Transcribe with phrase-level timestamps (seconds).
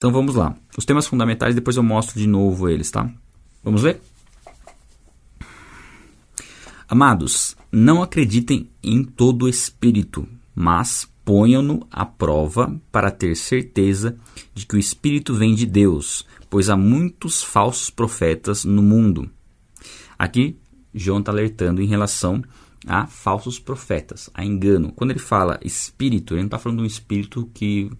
[0.00, 0.56] Então vamos lá.
[0.78, 3.12] Os temas fundamentais, depois eu mostro de novo eles, tá?
[3.62, 4.00] Vamos ver?
[6.88, 14.16] Amados, não acreditem em todo espírito, mas ponham-no à prova para ter certeza
[14.54, 19.28] de que o espírito vem de Deus, pois há muitos falsos profetas no mundo.
[20.18, 20.56] Aqui,
[20.94, 22.42] João está alertando em relação
[22.86, 24.92] a falsos profetas, a engano.
[24.92, 27.90] Quando ele fala espírito, ele não está falando de um espírito que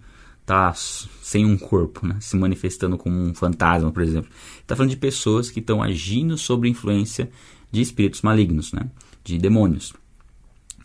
[0.41, 2.17] está sem um corpo, né?
[2.19, 4.29] se manifestando como um fantasma, por exemplo.
[4.59, 7.31] Está falando de pessoas que estão agindo sob influência
[7.71, 8.89] de espíritos malignos, né?
[9.23, 9.93] de demônios.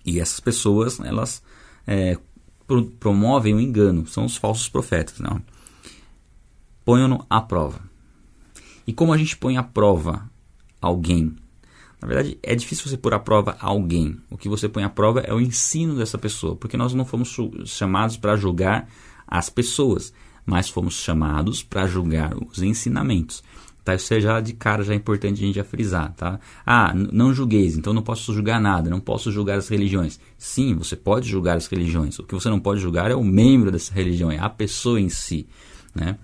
[0.04, 1.42] E essas pessoas, elas
[1.86, 2.16] é,
[2.66, 5.18] pro, promovem o engano, são os falsos profetas.
[5.18, 5.42] Não?
[6.84, 7.80] Ponham-no à prova.
[8.86, 10.30] E como a gente põe à prova
[10.80, 11.34] alguém?
[12.00, 14.16] Na verdade, é difícil você pôr à prova alguém.
[14.30, 17.34] O que você põe à prova é o ensino dessa pessoa, porque nós não fomos
[17.64, 18.88] chamados para julgar
[19.26, 20.12] as pessoas,
[20.44, 23.42] mas fomos chamados para julgar os ensinamentos.
[23.86, 23.94] Tá?
[23.94, 26.40] Isso já de cara já é importante a gente já frisar, tá?
[26.66, 30.18] Ah, não julgueis, então não posso julgar nada, não posso julgar as religiões.
[30.36, 32.18] Sim, você pode julgar as religiões.
[32.18, 35.08] O que você não pode julgar é o membro dessa religião, é a pessoa em
[35.08, 35.46] si,
[35.94, 36.18] né?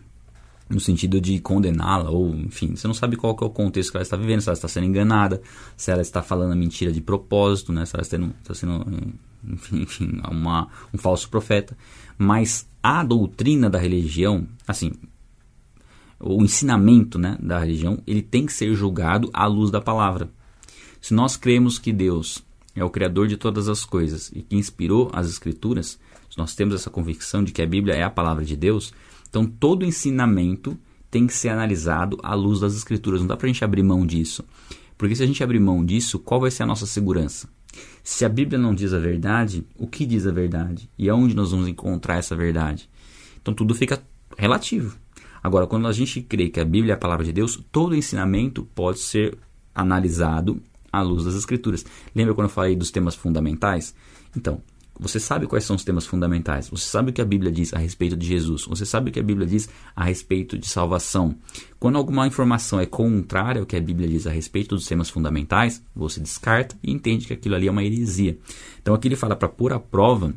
[0.69, 4.03] No sentido de condená-la, ou enfim, você não sabe qual é o contexto que ela
[4.03, 5.43] está vivendo, se ela está sendo enganada,
[5.77, 7.85] se ela está falando a mentira de propósito, né?
[7.85, 8.87] Se ela está, está sendo,
[9.45, 11.77] enfim, enfim uma, um falso profeta.
[12.17, 14.93] Mas a doutrina da religião, assim,
[16.23, 20.31] o ensinamento né, da religião, ele tem que ser julgado à luz da palavra.
[21.01, 25.11] Se nós cremos que Deus é o Criador de todas as coisas e que inspirou
[25.13, 25.99] as Escrituras,
[26.31, 28.95] se nós temos essa convicção de que a Bíblia é a palavra de Deus,
[29.33, 30.79] então todo ensinamento
[31.11, 33.23] tem que ser analisado à luz das Escrituras.
[33.23, 34.45] Não dá para a gente abrir mão disso.
[34.99, 37.49] Porque se a gente abrir mão disso, qual vai ser a nossa segurança?
[38.05, 40.91] Se a Bíblia não diz a verdade, o que diz a verdade?
[40.99, 42.91] E aonde nós vamos encontrar essa verdade?
[43.41, 44.03] Então tudo fica
[44.37, 44.99] relativo.
[45.43, 48.69] Agora, quando a gente crê que a Bíblia é a palavra de Deus, todo ensinamento
[48.75, 49.39] pode ser
[49.75, 51.87] analisado à luz das Escrituras.
[52.15, 53.95] Lembra quando eu falei dos temas fundamentais?
[54.37, 54.61] Então,
[55.02, 56.68] você sabe quais são os temas fundamentais.
[56.68, 58.64] Você sabe o que a Bíblia diz a respeito de Jesus.
[58.67, 61.35] Você sabe o que a Bíblia diz a respeito de salvação.
[61.80, 65.85] Quando alguma informação é contrária ao que a Bíblia diz a respeito dos temas fundamentais,
[65.95, 68.39] você descarta e entende que aquilo ali é uma heresia.
[68.80, 70.33] Então aqui ele fala para pôr à prova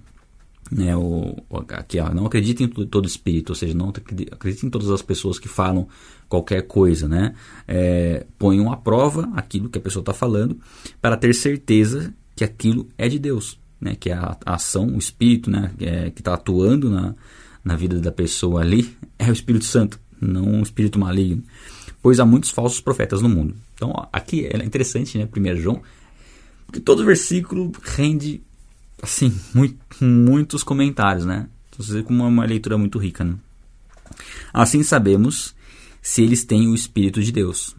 [0.71, 1.35] né, o,
[1.69, 5.37] aqui, ó, não acredite em todo espírito, ou seja, não acredite em todas as pessoas
[5.37, 5.87] que falam
[6.27, 7.35] qualquer coisa, né?
[7.67, 10.59] É, ponham à prova aquilo que a pessoa está falando
[10.99, 13.95] para ter certeza que aquilo é de Deus, né?
[13.95, 15.71] Que a, a ação, o espírito, né?
[15.79, 17.15] É, que está atuando na,
[17.63, 21.43] na vida da pessoa ali é o Espírito Santo, não um espírito maligno,
[22.01, 23.55] pois há muitos falsos profetas no mundo.
[23.73, 25.27] Então, ó, aqui é interessante, né?
[25.35, 25.81] 1 João,
[26.65, 28.41] porque todo versículo rende
[29.01, 31.47] assim, muito, muitos comentários, né?
[31.69, 33.35] Então, você com uma, uma leitura muito rica, né?
[34.53, 35.55] Assim sabemos
[36.01, 37.75] se eles têm o Espírito de Deus.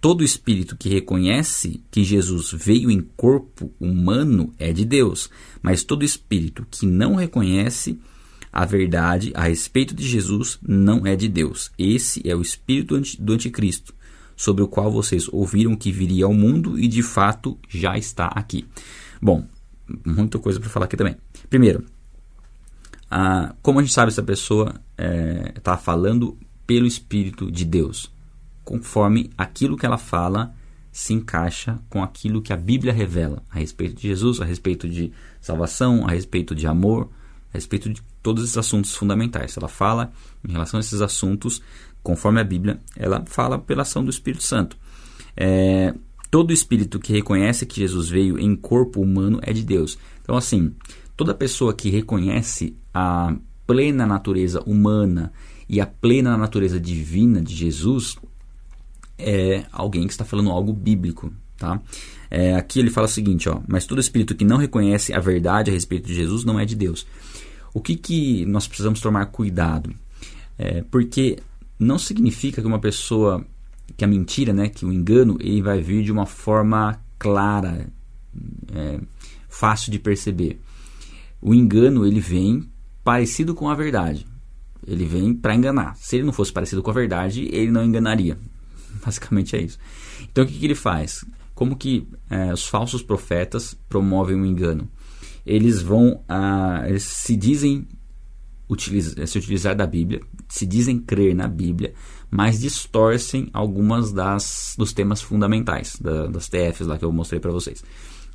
[0.00, 5.28] Todo espírito que reconhece que Jesus veio em corpo humano é de Deus,
[5.60, 7.98] mas todo espírito que não reconhece
[8.52, 11.72] a verdade a respeito de Jesus não é de Deus.
[11.76, 13.92] Esse é o espírito do anticristo,
[14.36, 18.66] sobre o qual vocês ouviram que viria ao mundo e de fato já está aqui.
[19.20, 19.44] Bom,
[20.04, 21.16] muita coisa para falar aqui também.
[21.50, 21.84] Primeiro,
[23.10, 24.80] a, como a gente sabe se a pessoa
[25.56, 28.12] está é, falando pelo Espírito de Deus?
[28.68, 30.54] Conforme aquilo que ela fala
[30.92, 35.10] se encaixa com aquilo que a Bíblia revela a respeito de Jesus, a respeito de
[35.40, 37.08] salvação, a respeito de amor,
[37.50, 39.56] a respeito de todos esses assuntos fundamentais.
[39.56, 40.12] Ela fala
[40.46, 41.62] em relação a esses assuntos,
[42.02, 44.76] conforme a Bíblia, ela fala pela ação do Espírito Santo.
[45.34, 45.94] É,
[46.30, 49.98] Todo espírito que reconhece que Jesus veio em corpo humano é de Deus.
[50.20, 50.74] Então, assim,
[51.16, 53.34] toda pessoa que reconhece a
[53.66, 55.32] plena natureza humana
[55.66, 58.18] e a plena natureza divina de Jesus
[59.18, 61.80] é alguém que está falando algo bíblico, tá?
[62.30, 65.70] É, aqui ele fala o seguinte, ó, mas todo espírito que não reconhece a verdade
[65.70, 67.06] a respeito de Jesus não é de Deus.
[67.72, 69.94] O que, que nós precisamos tomar cuidado?
[70.58, 71.38] É, porque
[71.78, 73.44] não significa que uma pessoa
[73.96, 77.88] que a mentira, né, que o engano, ele vai vir de uma forma clara,
[78.74, 79.00] é,
[79.48, 80.60] fácil de perceber.
[81.40, 82.68] O engano ele vem
[83.02, 84.26] parecido com a verdade.
[84.86, 85.96] Ele vem para enganar.
[85.96, 88.38] Se ele não fosse parecido com a verdade, ele não enganaria.
[89.04, 89.78] Basicamente é isso.
[90.22, 91.24] Então o que, que ele faz?
[91.54, 94.88] Como que é, os falsos profetas promovem o engano?
[95.44, 97.86] Eles vão, ah, eles se dizem
[98.68, 101.94] utiliza, se utilizar da Bíblia, se dizem crer na Bíblia,
[102.30, 107.50] mas distorcem algumas das dos temas fundamentais da, das TFs lá que eu mostrei para
[107.50, 107.82] vocês.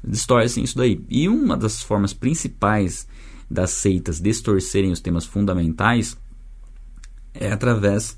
[0.03, 1.03] Distorcem isso daí.
[1.09, 3.07] E uma das formas principais
[3.49, 6.17] das seitas distorcerem os temas fundamentais
[7.33, 8.17] é através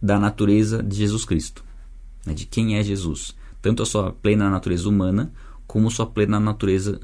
[0.00, 1.64] da natureza de Jesus Cristo,
[2.26, 5.32] né, de quem é Jesus, tanto a sua plena natureza humana
[5.66, 7.00] como sua plena natureza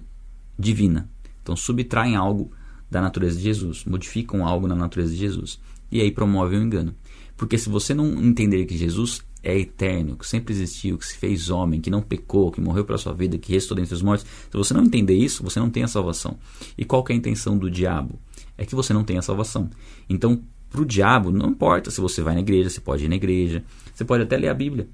[0.59, 1.09] divina.
[1.43, 2.51] Então subtraem algo
[2.91, 5.61] da natureza de Jesus, modificam algo na natureza de Jesus
[5.91, 6.95] e aí promovem o engano.
[7.37, 11.49] Porque se você não entender que Jesus é eterno, que sempre existiu, que se fez
[11.51, 14.57] homem, que não pecou, que morreu pela sua vida, que restou dentre os mortos, se
[14.57, 16.37] você não entender isso, você não tem a salvação.
[16.77, 18.19] E qual é a intenção do diabo?
[18.57, 19.71] É que você não tenha a salvação.
[20.09, 23.15] Então, para o diabo, não importa se você vai na igreja, você pode ir na
[23.15, 24.89] igreja, você pode até ler a Bíblia,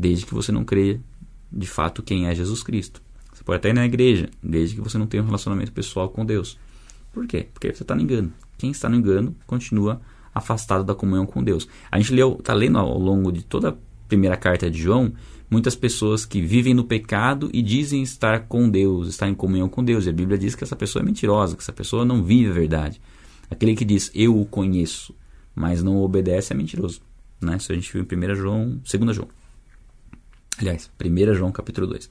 [0.00, 1.00] desde que você não creia
[1.52, 3.02] de fato quem é Jesus Cristo.
[3.32, 6.24] Você pode até ir na igreja, desde que você não tenha um relacionamento pessoal com
[6.24, 6.58] Deus.
[7.12, 7.48] Por quê?
[7.52, 8.32] Porque você está no engano.
[8.56, 10.00] Quem está no engano continua
[10.34, 11.68] afastado da comunhão com Deus.
[11.90, 13.74] A gente está lendo ao longo de toda a
[14.08, 15.12] primeira carta de João,
[15.50, 19.84] muitas pessoas que vivem no pecado e dizem estar com Deus, estar em comunhão com
[19.84, 20.06] Deus.
[20.06, 22.54] E a Bíblia diz que essa pessoa é mentirosa, que essa pessoa não vive a
[22.54, 23.00] verdade.
[23.50, 25.14] Aquele que diz eu o conheço,
[25.54, 27.00] mas não obedece é mentiroso.
[27.40, 27.56] Né?
[27.56, 29.28] Isso a gente viu em 1 João, 2 João.
[30.60, 32.10] Aliás, 1 João capítulo 2.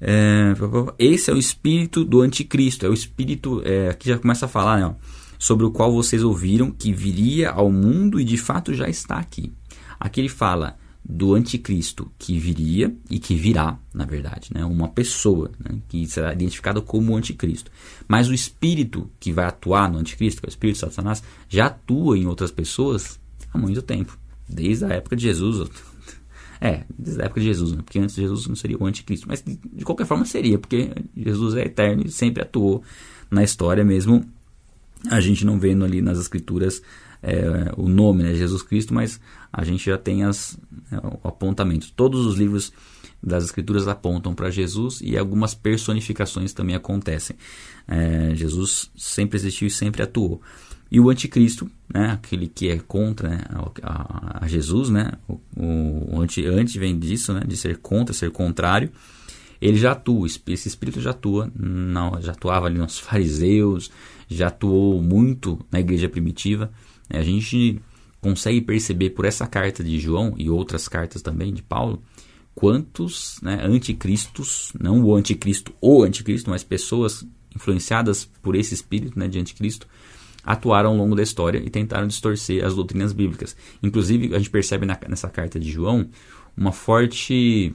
[0.00, 0.54] É,
[0.98, 4.80] esse é o espírito do anticristo, é o espírito, é, aqui já começa a falar,
[4.80, 4.94] né, ó,
[5.38, 9.52] sobre o qual vocês ouviram que viria ao mundo e de fato já está aqui.
[10.00, 15.50] Aqui ele fala do anticristo que viria e que virá, na verdade, né, uma pessoa
[15.58, 17.70] né, que será identificada como anticristo.
[18.08, 21.66] Mas o espírito que vai atuar no anticristo, que é o espírito de Satanás, já
[21.66, 23.20] atua em outras pessoas
[23.52, 24.18] há muito tempo,
[24.48, 25.68] desde a época de Jesus,
[26.64, 27.82] é, desde a época de Jesus, né?
[27.82, 29.26] porque antes Jesus não seria o anticristo.
[29.26, 32.84] Mas de, de qualquer forma seria, porque Jesus é eterno e sempre atuou
[33.28, 34.24] na história mesmo.
[35.10, 36.80] A gente não vendo ali nas escrituras
[37.20, 39.20] é, o nome, né, Jesus Cristo, mas
[39.52, 40.56] a gente já tem as,
[40.92, 41.90] é, o apontamento.
[41.96, 42.72] Todos os livros
[43.20, 47.36] das escrituras apontam para Jesus e algumas personificações também acontecem.
[47.88, 50.40] É, Jesus sempre existiu e sempre atuou.
[50.92, 53.40] E o anticristo, né, aquele que é contra né,
[53.82, 58.30] a, a, Jesus, né, o, o anti, antes vem disso, né, de ser contra, ser
[58.30, 58.92] contrário,
[59.58, 63.90] ele já atua, esse espírito já atua, não, já atuava ali nos fariseus,
[64.28, 66.70] já atuou muito na igreja primitiva.
[67.08, 67.80] Né, a gente
[68.20, 72.02] consegue perceber por essa carta de João e outras cartas também de Paulo,
[72.54, 79.26] quantos né, anticristos, não o anticristo ou anticristo, mas pessoas influenciadas por esse espírito né,
[79.26, 79.86] de anticristo,
[80.44, 83.56] atuaram ao longo da história e tentaram distorcer as doutrinas bíblicas.
[83.82, 86.08] Inclusive, a gente percebe na, nessa carta de João
[86.56, 87.74] uma forte,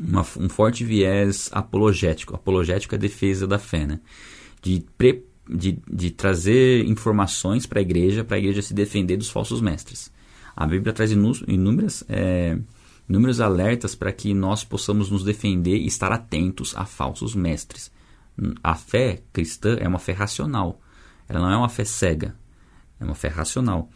[0.00, 2.34] uma, um forte viés apologético.
[2.34, 4.00] Apologético é a defesa da fé, né?
[4.60, 9.30] De, pre, de, de trazer informações para a igreja, para a igreja se defender dos
[9.30, 10.12] falsos mestres.
[10.56, 12.58] A Bíblia traz inúmeras, é,
[13.08, 17.92] inúmeros alertas para que nós possamos nos defender e estar atentos a falsos mestres.
[18.62, 20.80] A fé cristã é uma fé racional
[21.28, 22.34] ela não é uma fé cega,
[22.98, 23.90] é uma fé racional.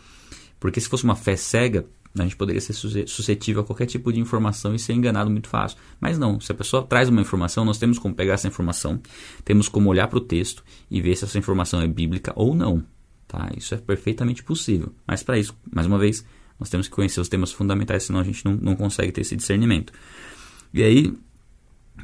[0.61, 1.87] Porque se fosse uma fé cega,
[2.19, 5.79] a gente poderia ser suscetível a qualquer tipo de informação e ser enganado muito fácil.
[5.99, 9.01] Mas não, se a pessoa traz uma informação, nós temos como pegar essa informação,
[9.45, 12.85] temos como olhar para o texto e ver se essa informação é bíblica ou não.
[13.27, 13.51] Tá?
[13.57, 14.93] Isso é perfeitamente possível.
[15.07, 16.25] Mas para isso, mais uma vez,
[16.61, 19.35] nós temos que conhecer os temas fundamentais, senão a gente não, não consegue ter esse
[19.35, 19.93] discernimento.
[20.75, 21.15] E aí,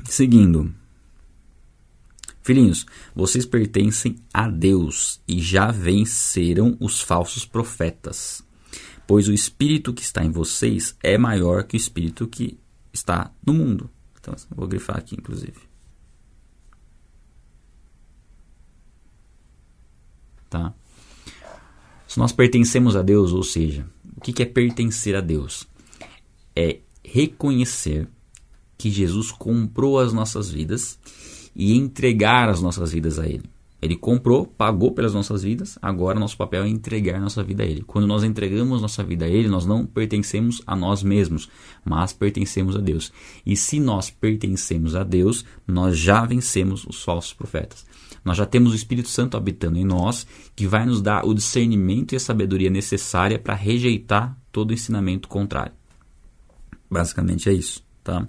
[0.05, 0.73] seguindo,
[2.49, 8.43] Filhinhos, vocês pertencem a Deus e já venceram os falsos profetas,
[9.07, 12.59] pois o espírito que está em vocês é maior que o espírito que
[12.91, 13.91] está no mundo.
[14.19, 15.59] Então, vou grifar aqui, inclusive.
[20.49, 20.73] Tá?
[22.07, 25.69] Se nós pertencemos a Deus, ou seja, o que é pertencer a Deus?
[26.57, 28.09] É reconhecer
[28.79, 30.99] que Jesus comprou as nossas vidas
[31.59, 33.43] e entregar as nossas vidas a Ele.
[33.81, 37.83] Ele comprou, pagou pelas nossas vidas, agora nosso papel é entregar nossa vida a Ele.
[37.83, 41.49] Quando nós entregamos nossa vida a Ele, nós não pertencemos a nós mesmos,
[41.85, 43.13] mas pertencemos a Deus.
[43.47, 47.87] E se nós pertencemos a Deus, nós já vencemos os falsos profetas.
[48.25, 52.13] Nós já temos o Espírito Santo habitando em nós, que vai nos dar o discernimento
[52.13, 55.73] e a sabedoria necessária para rejeitar todo ensinamento contrário.
[56.91, 58.27] Basicamente é isso, tá?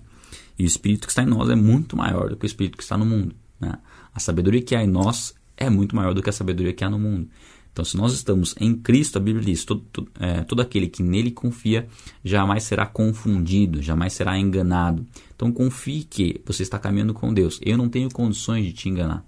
[0.59, 2.83] E o Espírito que está em nós é muito maior do que o Espírito que
[2.83, 3.33] está no mundo.
[3.59, 3.73] Né?
[4.13, 6.89] A sabedoria que há em nós é muito maior do que a sabedoria que há
[6.89, 7.29] no mundo.
[7.71, 11.01] Então, se nós estamos em Cristo, a Bíblia diz: todo, todo, é, todo aquele que
[11.01, 11.87] nele confia
[12.23, 15.05] jamais será confundido, jamais será enganado.
[15.33, 17.57] Então, confie que você está caminhando com Deus.
[17.63, 19.23] Eu não tenho condições de te enganar,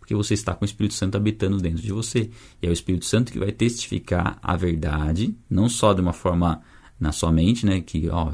[0.00, 2.30] porque você está com o Espírito Santo habitando dentro de você.
[2.60, 6.62] E é o Espírito Santo que vai testificar a verdade, não só de uma forma
[6.98, 8.32] na sua mente, né, que ó,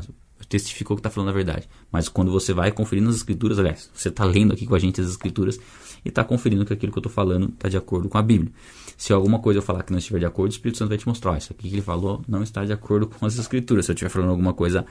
[0.52, 1.68] testificou que está falando a verdade.
[1.90, 5.00] Mas quando você vai conferindo as escrituras, aliás, você está lendo aqui com a gente
[5.00, 5.58] as escrituras
[6.04, 8.52] e está conferindo que aquilo que eu estou falando está de acordo com a Bíblia.
[8.96, 11.08] Se alguma coisa eu falar que não estiver de acordo, o Espírito Santo vai te
[11.08, 11.38] mostrar.
[11.38, 13.86] Isso aqui que ele falou não está de acordo com as Escrituras.
[13.86, 14.84] Se eu estiver falando alguma coisa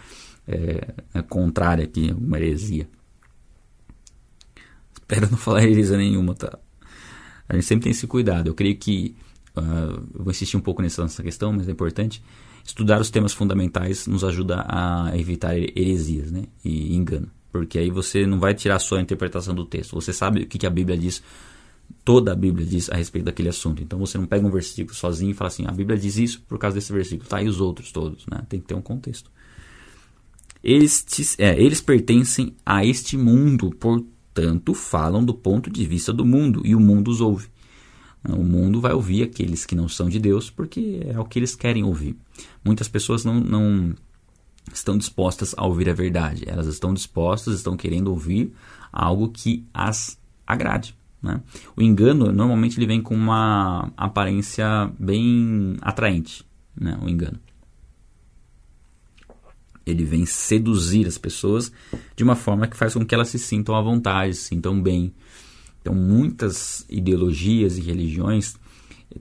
[0.48, 2.90] é, é, contrária aqui, alguma heresia.
[4.96, 6.58] Espero não falar heresia nenhuma, tá?
[7.48, 8.48] A gente sempre tem esse cuidado.
[8.48, 9.16] Eu creio que.
[9.56, 12.24] Uh, vou insistir um pouco nessa questão, mas é importante.
[12.72, 16.44] Estudar os temas fundamentais nos ajuda a evitar heresias né?
[16.64, 17.30] e engano.
[17.52, 19.94] Porque aí você não vai tirar só a interpretação do texto.
[19.94, 21.22] Você sabe o que, que a Bíblia diz
[22.06, 23.84] toda a Bíblia diz a respeito daquele assunto.
[23.84, 26.58] Então você não pega um versículo sozinho e fala assim, a Bíblia diz isso por
[26.58, 27.44] causa desse versículo, tá?
[27.44, 28.42] E os outros todos, né?
[28.48, 29.30] Tem que ter um contexto.
[30.64, 36.62] Estes, é, eles pertencem a este mundo, portanto falam do ponto de vista do mundo
[36.64, 37.50] e o mundo os ouve.
[38.28, 41.56] O mundo vai ouvir aqueles que não são de Deus porque é o que eles
[41.56, 42.16] querem ouvir.
[42.64, 43.96] Muitas pessoas não, não
[44.72, 46.44] estão dispostas a ouvir a verdade.
[46.48, 48.54] Elas estão dispostas, estão querendo ouvir
[48.92, 50.96] algo que as agrade.
[51.22, 51.42] Né?
[51.76, 56.98] O engano normalmente ele vem com uma aparência bem atraente, né?
[57.02, 57.40] o engano.
[59.86, 61.72] Ele vem seduzir as pessoas
[62.16, 65.14] de uma forma que faz com que elas se sintam à vontade, se sintam bem.
[65.82, 68.56] Então, muitas ideologias e religiões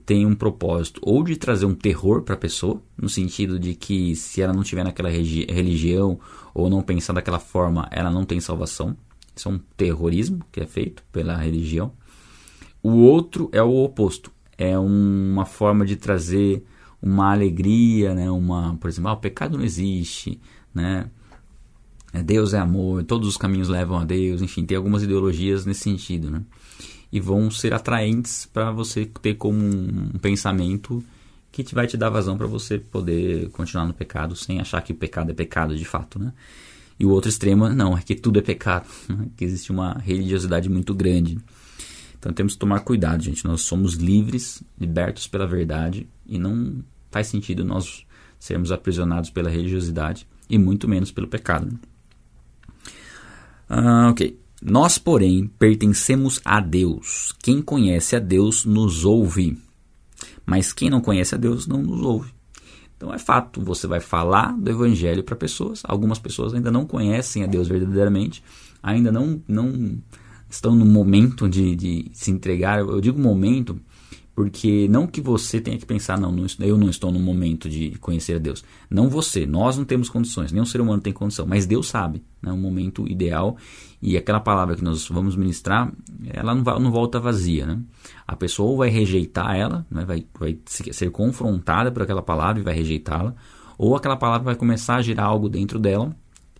[0.05, 4.15] têm um propósito ou de trazer um terror para a pessoa, no sentido de que
[4.15, 6.19] se ela não tiver naquela religião
[6.53, 8.95] ou não pensar daquela forma, ela não tem salvação.
[9.35, 11.91] Isso é um terrorismo que é feito pela religião.
[12.83, 14.31] O outro é o oposto.
[14.57, 16.63] É uma forma de trazer
[17.01, 18.29] uma alegria, né?
[18.29, 20.39] Uma, por exemplo, ah, o pecado não existe,
[20.73, 21.09] né?
[22.13, 25.81] É, Deus é amor, todos os caminhos levam a Deus, enfim, tem algumas ideologias nesse
[25.81, 26.43] sentido, né?
[27.11, 31.03] E vão ser atraentes para você ter como um pensamento
[31.51, 34.93] que te vai te dar vazão para você poder continuar no pecado sem achar que
[34.93, 36.33] o pecado é pecado de fato, né?
[36.99, 39.27] E o outro extremo, não, é que tudo é pecado, né?
[39.35, 41.39] que existe uma religiosidade muito grande.
[42.19, 43.43] Então temos que tomar cuidado, gente.
[43.43, 48.05] Nós somos livres, libertos pela verdade e não faz sentido nós
[48.39, 51.79] sermos aprisionados pela religiosidade e muito menos pelo pecado.
[53.73, 54.37] Ah, ok.
[54.61, 57.33] Nós, porém, pertencemos a Deus.
[57.41, 59.57] Quem conhece a Deus nos ouve,
[60.45, 62.33] mas quem não conhece a Deus não nos ouve.
[62.97, 65.81] Então é fato, você vai falar do evangelho para pessoas.
[65.85, 68.43] Algumas pessoas ainda não conhecem a Deus verdadeiramente,
[68.83, 69.97] ainda não, não
[70.49, 72.79] estão no momento de, de se entregar.
[72.79, 73.79] Eu digo momento
[74.41, 78.37] porque não que você tenha que pensar, não, eu não estou no momento de conhecer
[78.37, 78.63] a Deus.
[78.89, 82.47] Não você, nós não temos condições, nenhum ser humano tem condição, mas Deus sabe, é
[82.47, 83.55] né, um momento ideal
[84.01, 85.93] e aquela palavra que nós vamos ministrar,
[86.33, 87.67] ela não, vai, não volta vazia.
[87.67, 87.79] Né?
[88.27, 92.73] A pessoa vai rejeitar ela, né, vai, vai ser confrontada por aquela palavra e vai
[92.73, 93.35] rejeitá-la,
[93.77, 96.15] ou aquela palavra vai começar a girar algo dentro dela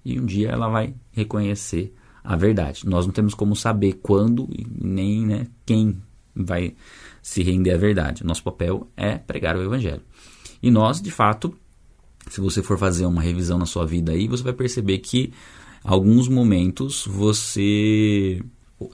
[0.05, 2.85] e um dia ela vai reconhecer a verdade.
[2.85, 4.47] Nós não temos como saber quando
[4.79, 5.99] nem né, quem
[6.35, 6.75] vai
[7.21, 8.25] se render à verdade.
[8.25, 10.01] Nosso papel é pregar o evangelho.
[10.61, 11.55] E nós, de fato,
[12.29, 15.33] se você for fazer uma revisão na sua vida aí, você vai perceber que
[15.83, 18.41] alguns momentos você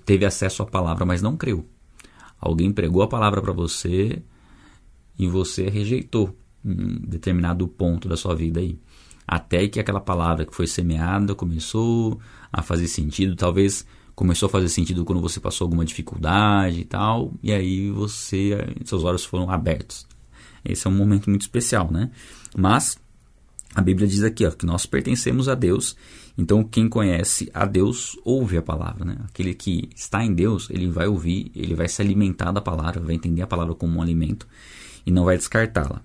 [0.05, 1.65] teve acesso à palavra, mas não creu.
[2.39, 4.21] Alguém pregou a palavra para você
[5.17, 8.79] e você rejeitou um determinado ponto da sua vida aí.
[9.27, 12.19] Até que aquela palavra que foi semeada começou
[12.51, 13.85] a fazer sentido, talvez
[14.17, 19.03] começou a fazer sentido quando você passou alguma dificuldade e tal, e aí você, seus
[19.03, 20.07] olhos foram abertos.
[20.65, 22.09] Esse é um momento muito especial, né?
[22.57, 22.97] Mas
[23.75, 25.95] a Bíblia diz aqui ó, que nós pertencemos a Deus,
[26.35, 29.17] então quem conhece a Deus ouve a palavra, né?
[29.25, 33.13] Aquele que está em Deus, ele vai ouvir, ele vai se alimentar da palavra, vai
[33.13, 34.47] entender a palavra como um alimento
[35.05, 36.01] e não vai descartá-la.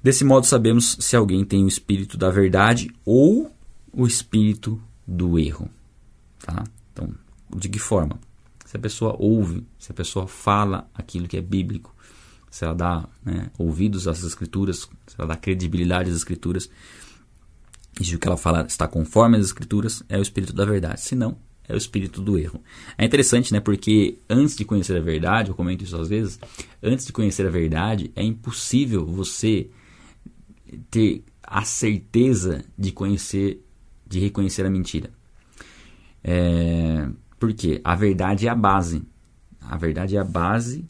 [0.00, 3.50] Desse modo sabemos se alguém tem o espírito da verdade ou
[3.92, 5.68] o espírito do erro.
[6.42, 6.64] Tá?
[6.92, 7.14] Então,
[7.56, 8.18] de que forma?
[8.66, 11.94] Se a pessoa ouve, se a pessoa fala aquilo que é bíblico,
[12.50, 16.68] se ela dá né, ouvidos às escrituras, se ela dá credibilidade às escrituras,
[18.00, 21.00] e se o que ela fala está conforme às escrituras, é o espírito da verdade.
[21.00, 21.36] Se não,
[21.68, 22.62] é o espírito do erro.
[22.98, 23.60] É interessante, né?
[23.60, 26.38] Porque antes de conhecer a verdade, eu comento isso às vezes,
[26.82, 29.70] antes de conhecer a verdade, é impossível você
[30.90, 33.62] ter a certeza de conhecer
[34.06, 35.10] de reconhecer a mentira.
[36.24, 39.02] É, porque a verdade é a base.
[39.60, 40.88] A verdade é a base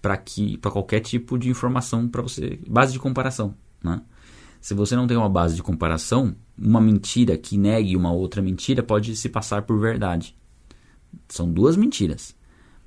[0.00, 4.02] para que para qualquer tipo de informação para você, base de comparação, né?
[4.60, 8.82] Se você não tem uma base de comparação, uma mentira que negue uma outra mentira
[8.82, 10.36] pode se passar por verdade.
[11.28, 12.34] São duas mentiras,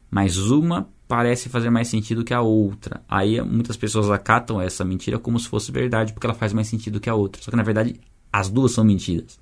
[0.09, 3.03] mas uma parece fazer mais sentido que a outra.
[3.07, 6.99] Aí muitas pessoas acatam essa mentira como se fosse verdade, porque ela faz mais sentido
[6.99, 7.41] que a outra.
[7.41, 7.99] Só que na verdade
[8.31, 9.39] as duas são mentiras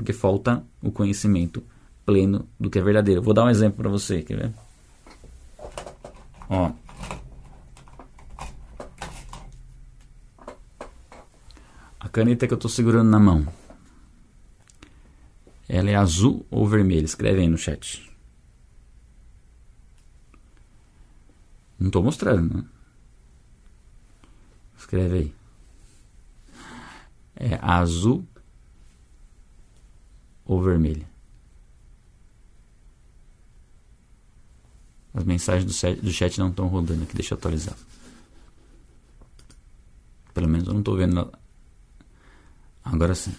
[0.00, 1.62] porque falta o conhecimento
[2.06, 3.20] pleno do que é verdadeiro.
[3.20, 4.54] Vou dar um exemplo para você, quer ver?
[6.48, 6.72] Ó.
[12.00, 13.46] A caneta que eu estou segurando na mão.
[15.68, 17.04] Ela é azul ou vermelha?
[17.04, 18.10] Escreve aí no chat.
[21.78, 22.64] Não estou mostrando, né?
[24.78, 25.34] Escreve aí.
[27.36, 28.26] É azul
[30.50, 31.08] ou vermelha?
[35.14, 37.76] As mensagens do chat, do chat não estão rodando aqui, deixa eu atualizar.
[40.34, 41.32] Pelo menos eu não estou vendo.
[42.82, 43.32] Agora sim.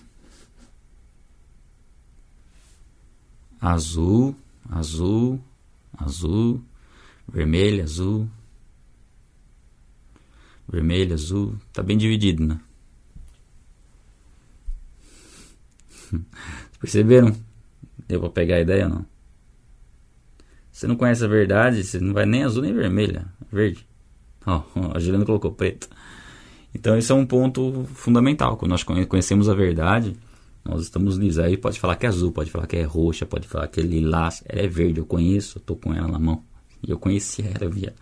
[3.60, 4.34] Azul,
[4.70, 5.38] azul,
[5.98, 6.64] azul,
[7.28, 8.30] vermelho, azul.
[10.66, 11.60] Vermelho, azul.
[11.74, 12.62] Tá bem dividido, né?
[16.82, 17.36] Perceberam?
[18.08, 19.06] Deu pra pegar a ideia ou não?
[20.72, 23.28] Você não conhece a verdade, você não vai nem azul nem vermelha.
[23.52, 23.86] Verde.
[24.46, 25.88] Ó, oh, a Juliana colocou preto.
[26.74, 28.58] Então esse é um ponto fundamental.
[28.58, 30.16] Quando nós conhecemos a verdade,
[30.64, 31.40] nós estamos lisos.
[31.40, 33.84] Aí pode falar que é azul, pode falar que é roxa, pode falar que é
[33.84, 34.42] lilás.
[34.48, 36.44] Ela é verde, eu conheço, eu tô com ela na mão.
[36.82, 37.94] E eu conheci ela, eu via.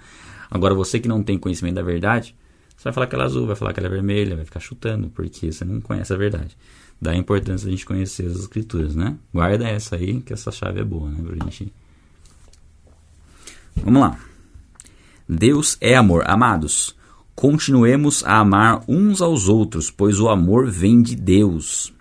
[0.50, 2.36] Agora você que não tem conhecimento da verdade,
[2.78, 4.60] você vai falar que ela é azul, vai falar que ela é vermelha, vai ficar
[4.60, 6.56] chutando, porque você não conhece a verdade.
[7.02, 9.16] Dá a importância a gente conhecer as escrituras, né?
[9.34, 11.22] Guarda essa aí, que essa chave é boa, né?
[11.24, 11.72] Pra gente...
[13.76, 14.20] Vamos lá.
[15.28, 16.24] Deus é amor.
[16.28, 16.96] Amados,
[17.36, 21.94] continuemos a amar uns aos outros, pois o amor vem de Deus.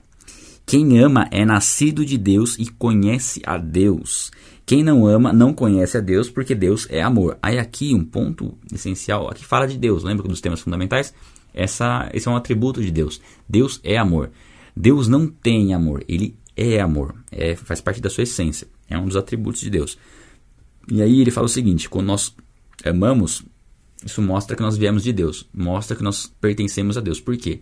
[0.67, 4.31] Quem ama é nascido de Deus e conhece a Deus.
[4.67, 7.38] Quem não ama não conhece a Deus, porque Deus é amor.
[7.40, 11.14] Aí aqui um ponto essencial, aqui fala de Deus, lembra dos temas fundamentais?
[11.55, 13.19] Essa, esse é um atributo de Deus.
[13.49, 14.31] Deus é amor.
[14.80, 17.16] Deus não tem amor, ele é amor.
[17.32, 18.68] É, faz parte da sua essência.
[18.88, 19.99] É um dos atributos de Deus.
[20.88, 22.32] E aí ele fala o seguinte: quando nós
[22.85, 23.42] amamos,
[24.06, 27.20] isso mostra que nós viemos de Deus, mostra que nós pertencemos a Deus.
[27.20, 27.61] Por quê?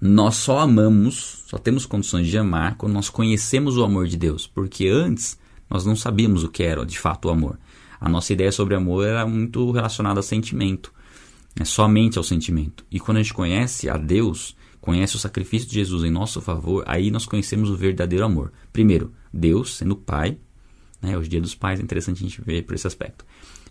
[0.00, 4.46] Nós só amamos, só temos condições de amar quando nós conhecemos o amor de Deus,
[4.46, 7.58] porque antes nós não sabíamos o que era de fato o amor.
[8.00, 10.90] A nossa ideia sobre amor era muito relacionada a sentimento,
[11.60, 12.82] é somente ao sentimento.
[12.90, 16.82] E quando a gente conhece a Deus, conhece o sacrifício de Jesus em nosso favor,
[16.88, 18.52] aí nós conhecemos o verdadeiro amor.
[18.72, 20.36] Primeiro, Deus sendo Pai,
[21.00, 23.24] né, hoje dia dos pais é interessante a gente ver por esse aspecto.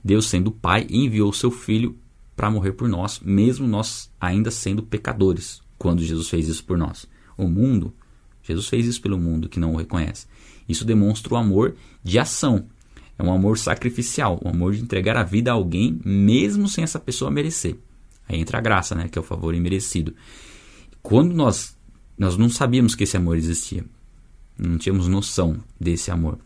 [0.04, 1.98] Deus, sendo Pai, enviou seu Filho
[2.34, 7.06] para morrer por nós, mesmo nós ainda sendo pecadores, quando Jesus fez isso por nós.
[7.38, 7.94] O mundo,
[8.42, 10.28] Jesus fez isso pelo mundo que não o reconhece.
[10.68, 12.68] Isso demonstra o amor de ação.
[13.20, 16.86] É um amor sacrificial, o um amor de entregar a vida a alguém, mesmo sem
[16.86, 17.76] essa pessoa merecer.
[18.30, 20.16] Aí entra a graça, né, que é o favor imerecido.
[21.02, 21.78] Quando nós,
[22.18, 23.84] nós não sabíamos que esse amor existia,
[24.58, 26.38] não tínhamos noção desse amor.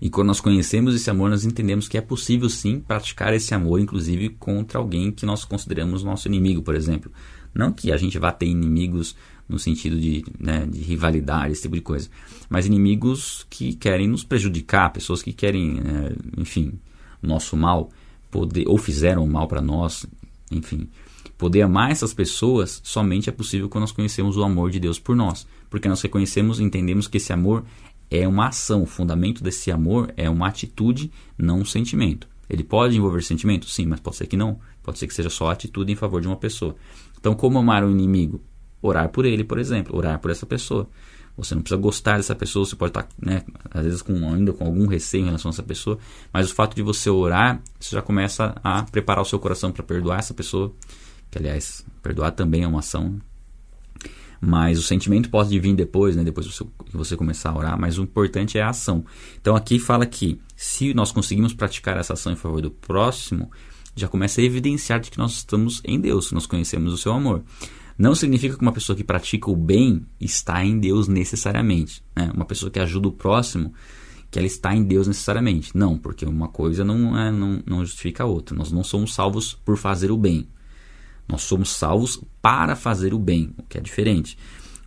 [0.00, 3.80] E quando nós conhecemos esse amor, nós entendemos que é possível sim praticar esse amor,
[3.80, 7.10] inclusive contra alguém que nós consideramos nosso inimigo, por exemplo.
[7.54, 9.16] Não que a gente vá ter inimigos
[9.48, 12.08] no sentido de, né, de rivalidade, esse tipo de coisa,
[12.50, 16.72] mas inimigos que querem nos prejudicar, pessoas que querem, é, enfim,
[17.22, 17.90] nosso mal,
[18.30, 20.04] poder, ou fizeram mal para nós,
[20.50, 20.88] enfim.
[21.36, 25.14] Poder amar essas pessoas somente é possível quando nós conhecemos o amor de Deus por
[25.14, 27.64] nós, porque nós reconhecemos entendemos que esse amor
[28.10, 28.82] é uma ação.
[28.82, 32.28] O fundamento desse amor é uma atitude, não um sentimento.
[32.48, 33.68] Ele pode envolver sentimento?
[33.68, 34.58] Sim, mas pode ser que não.
[34.82, 36.76] Pode ser que seja só atitude em favor de uma pessoa.
[37.18, 38.40] Então, como amar o inimigo?
[38.80, 39.96] Orar por ele, por exemplo.
[39.96, 40.88] Orar por essa pessoa.
[41.36, 44.64] Você não precisa gostar dessa pessoa, você pode estar, né, às vezes, com, ainda com
[44.64, 45.98] algum receio em relação a essa pessoa,
[46.32, 49.82] mas o fato de você orar, você já começa a preparar o seu coração para
[49.82, 50.72] perdoar essa pessoa,
[51.30, 53.20] que, aliás, perdoar também é uma ação
[54.40, 56.22] mas o sentimento pode vir depois, né?
[56.22, 59.04] Depois que você começar a orar, mas o importante é a ação.
[59.40, 63.50] Então aqui fala que se nós conseguimos praticar essa ação em favor do próximo,
[63.94, 67.42] já começa a evidenciar de que nós estamos em Deus, nós conhecemos o seu amor.
[67.98, 72.02] Não significa que uma pessoa que pratica o bem está em Deus necessariamente.
[72.14, 72.30] Né?
[72.34, 73.72] Uma pessoa que ajuda o próximo,
[74.30, 75.70] que ela está em Deus necessariamente.
[75.74, 78.56] Não, porque uma coisa não, é, não, não justifica a outra.
[78.56, 80.46] Nós não somos salvos por fazer o bem.
[81.26, 84.38] Nós somos salvos para fazer o bem, o que é diferente.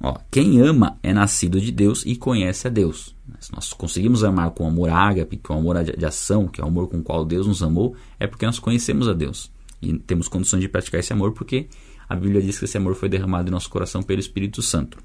[0.02, 3.15] Ó, quem ama é nascido de Deus e conhece a Deus.
[3.39, 6.88] Se nós conseguimos amar com amor ágape, com amor de ação, que é o amor
[6.88, 9.52] com o qual Deus nos amou, é porque nós conhecemos a Deus.
[9.82, 11.67] E temos condições de praticar esse amor porque
[12.10, 14.98] a Bíblia diz que esse amor foi derramado em nosso coração pelo Espírito Santo.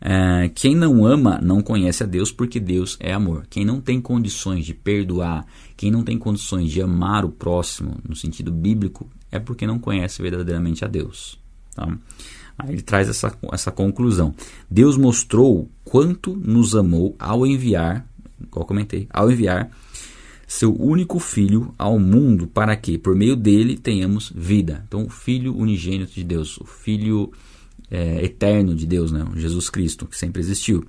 [0.00, 3.46] É, quem não ama não conhece a Deus porque Deus é amor.
[3.48, 8.16] Quem não tem condições de perdoar, quem não tem condições de amar o próximo no
[8.16, 11.38] sentido bíblico, é porque não conhece verdadeiramente a Deus.
[11.74, 11.96] Tá?
[12.58, 14.34] Aí ele traz essa, essa conclusão.
[14.68, 18.04] Deus mostrou quanto nos amou ao enviar,
[18.40, 19.70] eu comentei, ao enviar
[20.48, 24.82] seu único filho ao mundo para que, por meio dele, tenhamos vida.
[24.88, 27.30] Então, o Filho unigênito de Deus, o Filho
[27.90, 29.26] é, eterno de Deus, né?
[29.36, 30.86] Jesus Cristo, que sempre existiu.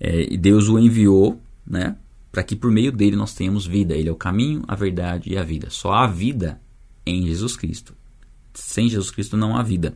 [0.00, 1.96] É, e Deus o enviou né,
[2.32, 3.94] para que por meio dele nós tenhamos vida.
[3.94, 5.70] Ele é o caminho, a verdade e a vida.
[5.70, 6.60] Só há vida
[7.06, 7.94] em Jesus Cristo.
[8.52, 9.94] Sem Jesus Cristo não há vida.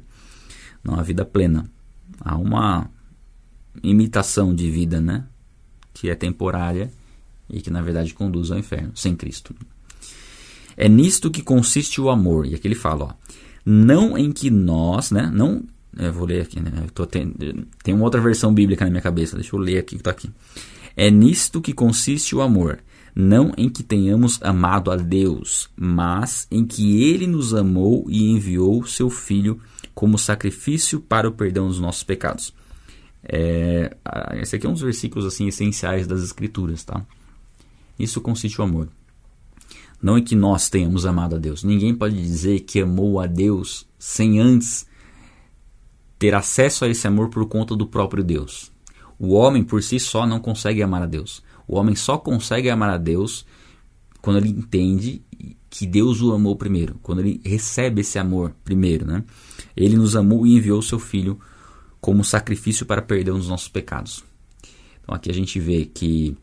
[0.85, 1.69] Não há vida plena.
[2.21, 2.89] Há uma
[3.83, 5.27] imitação de vida, né?
[5.93, 6.93] Que é temporária
[7.53, 9.55] e que na verdade conduz ao inferno, sem Cristo.
[10.77, 12.47] É nisto que consiste o amor.
[12.47, 13.11] E aqui ele fala, ó,
[13.65, 15.63] não em que nós, né, não,
[15.97, 17.35] eu vou ler aqui, né, tô tem,
[17.89, 20.31] uma outra versão bíblica na minha cabeça, deixa eu ler aqui que tá aqui.
[20.97, 22.81] É nisto que consiste o amor,
[23.15, 28.85] não em que tenhamos amado a Deus, mas em que ele nos amou e enviou
[28.87, 29.61] seu filho
[29.95, 32.55] como sacrifício para o perdão dos nossos pecados.
[33.23, 33.95] É,
[34.41, 37.05] esse aqui é um dos versículos assim essenciais das escrituras, tá?
[38.03, 38.89] Isso consiste o amor.
[40.03, 41.63] Não é que nós tenhamos amado a Deus.
[41.63, 44.87] Ninguém pode dizer que amou a Deus sem antes
[46.19, 48.73] ter acesso a esse amor por conta do próprio Deus.
[49.19, 51.43] O homem por si só não consegue amar a Deus.
[51.69, 53.45] O homem só consegue amar a Deus
[54.23, 55.23] quando ele entende
[55.69, 59.25] que Deus o amou primeiro, quando ele recebe esse amor primeiro, né?
[59.77, 61.39] Ele nos amou e enviou seu filho
[62.01, 64.25] como sacrifício para perdão dos nossos pecados.
[65.03, 66.37] Então aqui a gente vê que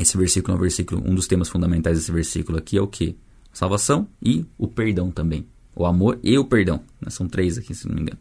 [0.00, 3.16] esse versículo é um versículo, um dos temas fundamentais desse versículo aqui é o que?
[3.52, 5.46] Salvação e o perdão também.
[5.74, 6.82] O amor e o perdão.
[7.00, 7.10] Né?
[7.10, 8.18] São três aqui, se não me engano.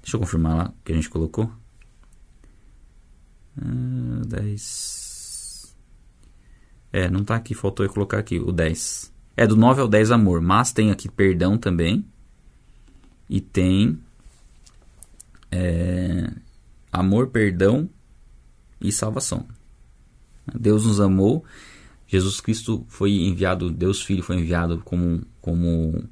[0.00, 1.44] Deixa eu confirmar lá o que a gente colocou.
[3.56, 5.76] Uh, ah, 10.
[6.92, 9.12] É, não tá aqui, faltou eu colocar aqui o 10.
[9.36, 12.04] É do 9 ao 10 amor, mas tem aqui perdão também.
[13.28, 13.98] E tem
[15.50, 16.30] é,
[16.92, 17.88] amor, perdão
[18.80, 19.46] e salvação.
[20.58, 21.44] Deus nos amou,
[22.06, 26.04] Jesus Cristo foi enviado, Deus Filho foi enviado como, como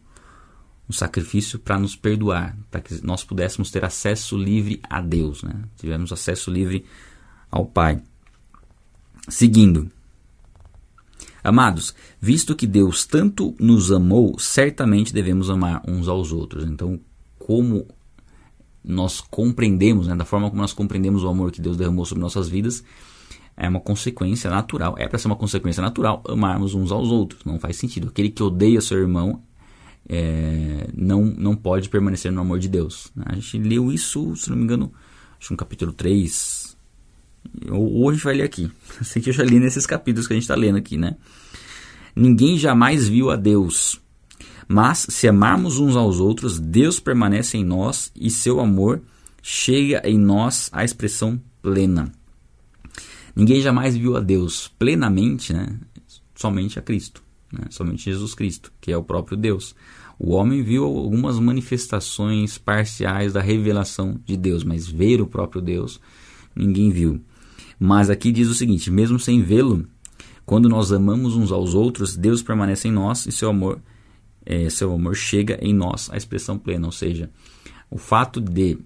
[0.88, 5.52] um sacrifício para nos perdoar, para que nós pudéssemos ter acesso livre a Deus, né?
[5.76, 6.84] tivemos acesso livre
[7.50, 8.02] ao Pai.
[9.28, 9.90] Seguindo,
[11.44, 16.64] amados, visto que Deus tanto nos amou, certamente devemos amar uns aos outros.
[16.64, 16.98] Então,
[17.38, 17.86] como
[18.82, 22.48] nós compreendemos, né, da forma como nós compreendemos o amor que Deus derramou sobre nossas
[22.48, 22.82] vidas,
[23.60, 24.94] é uma consequência natural.
[24.98, 27.44] É para ser uma consequência natural amarmos uns aos outros.
[27.44, 28.08] Não faz sentido.
[28.08, 29.42] Aquele que odeia seu irmão
[30.08, 33.12] é, não, não pode permanecer no amor de Deus.
[33.14, 33.24] Né?
[33.26, 34.90] A gente leu isso, se não me engano,
[35.38, 36.74] acho no capítulo 3.
[37.70, 38.72] Ou, ou a gente vai ler aqui.
[39.02, 41.16] Sei que eu já li nesses capítulos que a gente está lendo aqui, né?
[42.16, 44.00] Ninguém jamais viu a Deus.
[44.66, 49.02] Mas se amarmos uns aos outros, Deus permanece em nós e seu amor
[49.42, 52.10] chega em nós à expressão plena.
[53.40, 55.80] Ninguém jamais viu a Deus plenamente, né?
[56.34, 57.64] somente a Cristo, né?
[57.70, 59.74] somente Jesus Cristo, que é o próprio Deus.
[60.18, 65.98] O homem viu algumas manifestações parciais da revelação de Deus, mas ver o próprio Deus
[66.54, 67.18] ninguém viu.
[67.78, 69.86] Mas aqui diz o seguinte: mesmo sem vê-lo,
[70.44, 73.80] quando nós amamos uns aos outros, Deus permanece em nós e seu amor,
[74.44, 76.84] é, seu amor chega em nós, a expressão plena.
[76.84, 77.30] Ou seja,
[77.90, 78.76] o fato de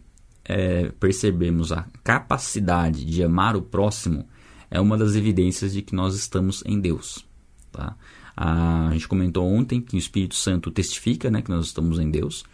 [0.44, 4.28] é, percebermos a capacidade de amar o próximo
[4.74, 7.24] é uma das evidências de que nós estamos em Deus.
[7.70, 7.96] Tá?
[8.36, 12.44] A, gente comentou ontem que o Espírito Santo testifica né, que nós estamos em Deus.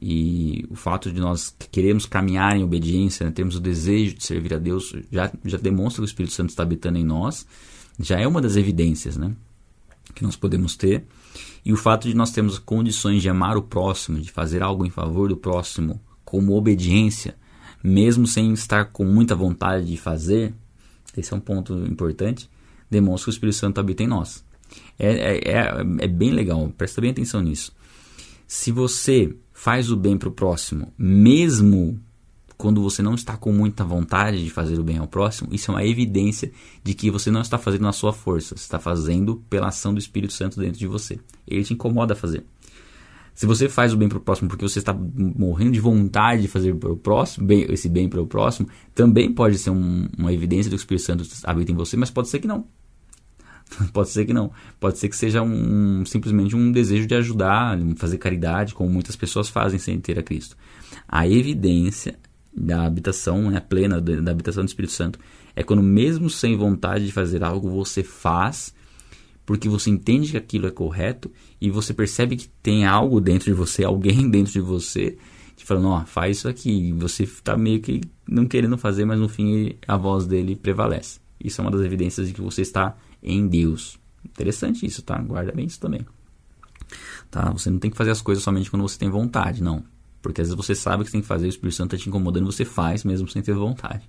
[0.00, 4.52] E o fato de nós queremos caminhar em obediência, né, termos o desejo de servir
[4.54, 7.46] a Deus, já, já demonstra que o Espírito Santo está habitando em nós.
[7.96, 9.32] Já é uma das evidências né,
[10.16, 11.04] que nós podemos ter.
[11.64, 14.90] E o fato de nós termos condições de amar o próximo, de fazer algo em
[14.90, 17.36] favor do próximo, como obediência,
[17.84, 20.52] mesmo sem estar com muita vontade de fazer,
[21.16, 22.48] esse é um ponto importante,
[22.90, 24.44] demonstra que o Espírito Santo habita em nós.
[24.98, 27.72] É, é, é, é bem legal, presta bem atenção nisso.
[28.46, 32.00] Se você faz o bem para o próximo, mesmo
[32.56, 35.74] quando você não está com muita vontade de fazer o bem ao próximo, isso é
[35.74, 36.52] uma evidência
[36.84, 39.98] de que você não está fazendo na sua força, você está fazendo pela ação do
[39.98, 41.18] Espírito Santo dentro de você.
[41.46, 42.44] Ele te incomoda a fazer.
[43.34, 46.48] Se você faz o bem para o próximo porque você está morrendo de vontade de
[46.48, 50.32] fazer para o próximo, bem, esse bem para o próximo, também pode ser um, uma
[50.32, 52.66] evidência do que o Espírito Santo habita em você, mas pode ser que não.
[53.92, 54.50] pode ser que não.
[54.78, 59.48] Pode ser que seja um, simplesmente um desejo de ajudar, fazer caridade, como muitas pessoas
[59.48, 60.56] fazem sem ter a Cristo.
[61.08, 62.18] A evidência
[62.54, 65.18] da habitação né, plena, da habitação do Espírito Santo,
[65.56, 68.74] é quando mesmo sem vontade de fazer algo, você faz
[69.52, 73.52] porque você entende que aquilo é correto e você percebe que tem algo dentro de
[73.52, 75.18] você, alguém dentro de você,
[75.54, 76.70] te falando, ó, faz isso aqui.
[76.70, 81.20] E você está meio que não querendo fazer, mas no fim a voz dele prevalece.
[81.38, 83.98] Isso é uma das evidências de que você está em Deus.
[84.24, 85.18] Interessante isso, tá?
[85.18, 86.00] Guarda bem isso também.
[87.30, 87.50] Tá?
[87.50, 89.84] Você não tem que fazer as coisas somente quando você tem vontade, não.
[90.22, 92.08] Porque às vezes você sabe que você tem que fazer, o Espírito Santo está te
[92.08, 94.08] incomodando, você faz mesmo sem ter vontade.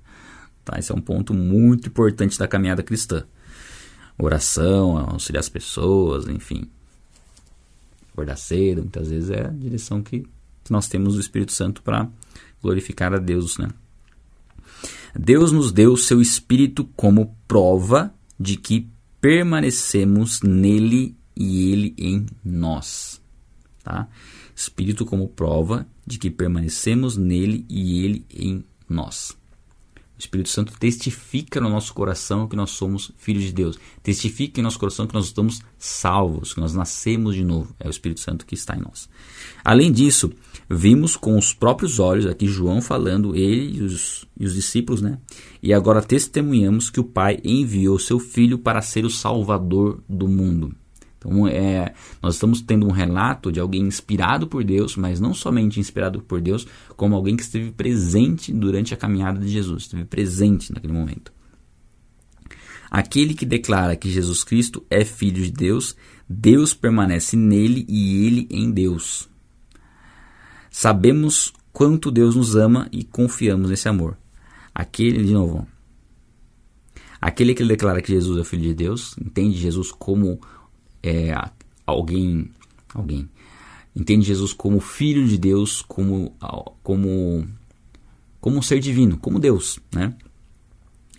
[0.63, 0.79] Tá?
[0.79, 3.25] Esse é um ponto muito importante da caminhada cristã.
[4.17, 6.69] Oração, auxiliar as pessoas, enfim.
[8.11, 10.25] Acordar cedo, muitas vezes é a direção que
[10.69, 12.07] nós temos do Espírito Santo para
[12.61, 13.69] glorificar a Deus, né?
[15.15, 18.87] Deus nos deu o seu Espírito como prova de que
[19.21, 23.21] permanecemos nele e ele em nós.
[23.83, 24.07] Tá?
[24.55, 29.37] Espírito como prova de que permanecemos nele e ele em nós.
[30.23, 33.77] Espírito Santo testifica no nosso coração que nós somos filhos de Deus.
[34.01, 37.75] Testifica em nosso coração que nós estamos salvos, que nós nascemos de novo.
[37.79, 39.09] É o Espírito Santo que está em nós.
[39.63, 40.31] Além disso,
[40.69, 45.17] vimos com os próprios olhos, aqui João falando, ele e os, e os discípulos, né?
[45.61, 50.75] E agora testemunhamos que o Pai enviou seu Filho para ser o Salvador do mundo.
[51.23, 55.79] Então, é, nós estamos tendo um relato de alguém inspirado por Deus, mas não somente
[55.79, 60.73] inspirado por Deus, como alguém que esteve presente durante a caminhada de Jesus, esteve presente
[60.73, 61.31] naquele momento.
[62.91, 65.95] Aquele que declara que Jesus Cristo é filho de Deus,
[66.29, 69.27] Deus permanece nele e ele em Deus.
[70.69, 74.17] Sabemos quanto Deus nos ama e confiamos nesse amor.
[74.75, 75.67] Aquele, de novo,
[77.19, 80.39] aquele que declara que Jesus é filho de Deus, entende Jesus como
[81.03, 81.35] é,
[81.85, 82.49] alguém,
[82.93, 83.29] alguém
[83.95, 86.35] entende Jesus como filho de Deus, como
[86.81, 87.45] como
[88.39, 90.13] como um ser divino, como Deus, né?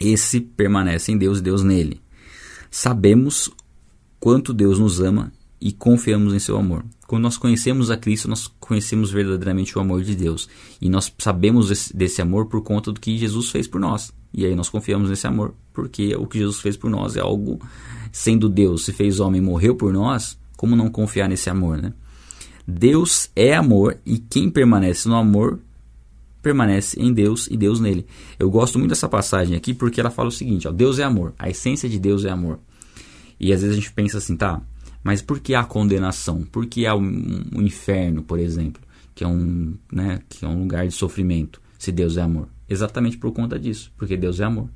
[0.00, 2.00] Esse permanece em Deus e Deus nele.
[2.70, 3.50] Sabemos
[4.18, 6.84] quanto Deus nos ama e confiamos em seu amor.
[7.06, 10.48] Quando nós conhecemos a Cristo, nós conhecemos verdadeiramente o amor de Deus.
[10.80, 14.12] E nós sabemos desse, desse, amor por conta do que Jesus fez por nós.
[14.32, 17.60] E aí nós confiamos nesse amor, porque o que Jesus fez por nós é algo
[18.14, 21.92] sendo Deus, se fez homem e morreu por nós, como não confiar nesse amor, né?
[22.64, 25.58] Deus é amor e quem permanece no amor
[26.40, 28.06] permanece em Deus e Deus nele.
[28.38, 31.34] Eu gosto muito dessa passagem aqui porque ela fala o seguinte: ó, Deus é amor,
[31.36, 32.60] a essência de Deus é amor.
[33.40, 34.62] E às vezes a gente pensa assim, tá,
[35.02, 36.44] mas por que há condenação?
[36.44, 38.80] Por que há o um, um inferno, por exemplo,
[39.12, 42.48] que é, um, né, que é um lugar de sofrimento, se Deus é amor?
[42.68, 44.68] Exatamente por conta disso, porque Deus é amor.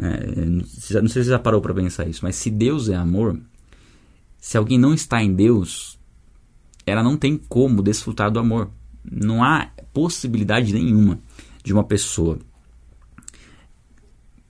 [0.00, 3.38] É, não sei se você já parou para pensar isso, mas se Deus é amor,
[4.38, 5.98] se alguém não está em Deus,
[6.86, 8.70] ela não tem como desfrutar do amor.
[9.10, 11.18] Não há possibilidade nenhuma
[11.64, 12.38] de uma pessoa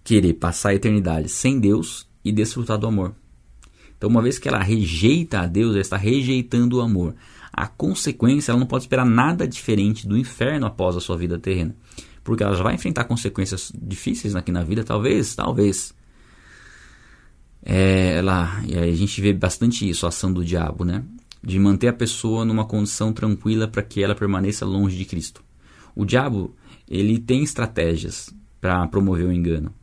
[0.04, 3.14] querer passar a eternidade sem Deus e desfrutar do amor.
[3.96, 7.14] Então, uma vez que ela rejeita a Deus, ela está rejeitando o amor.
[7.52, 11.74] A consequência, ela não pode esperar nada diferente do inferno após a sua vida terrena
[12.28, 15.94] porque ela já vai enfrentar consequências difíceis aqui na vida, talvez, talvez.
[17.64, 21.02] É, ela, e a gente vê bastante isso, a ação do diabo, né?
[21.42, 25.42] De manter a pessoa numa condição tranquila para que ela permaneça longe de Cristo.
[25.96, 26.54] O diabo,
[26.86, 28.28] ele tem estratégias
[28.60, 29.74] para promover o engano.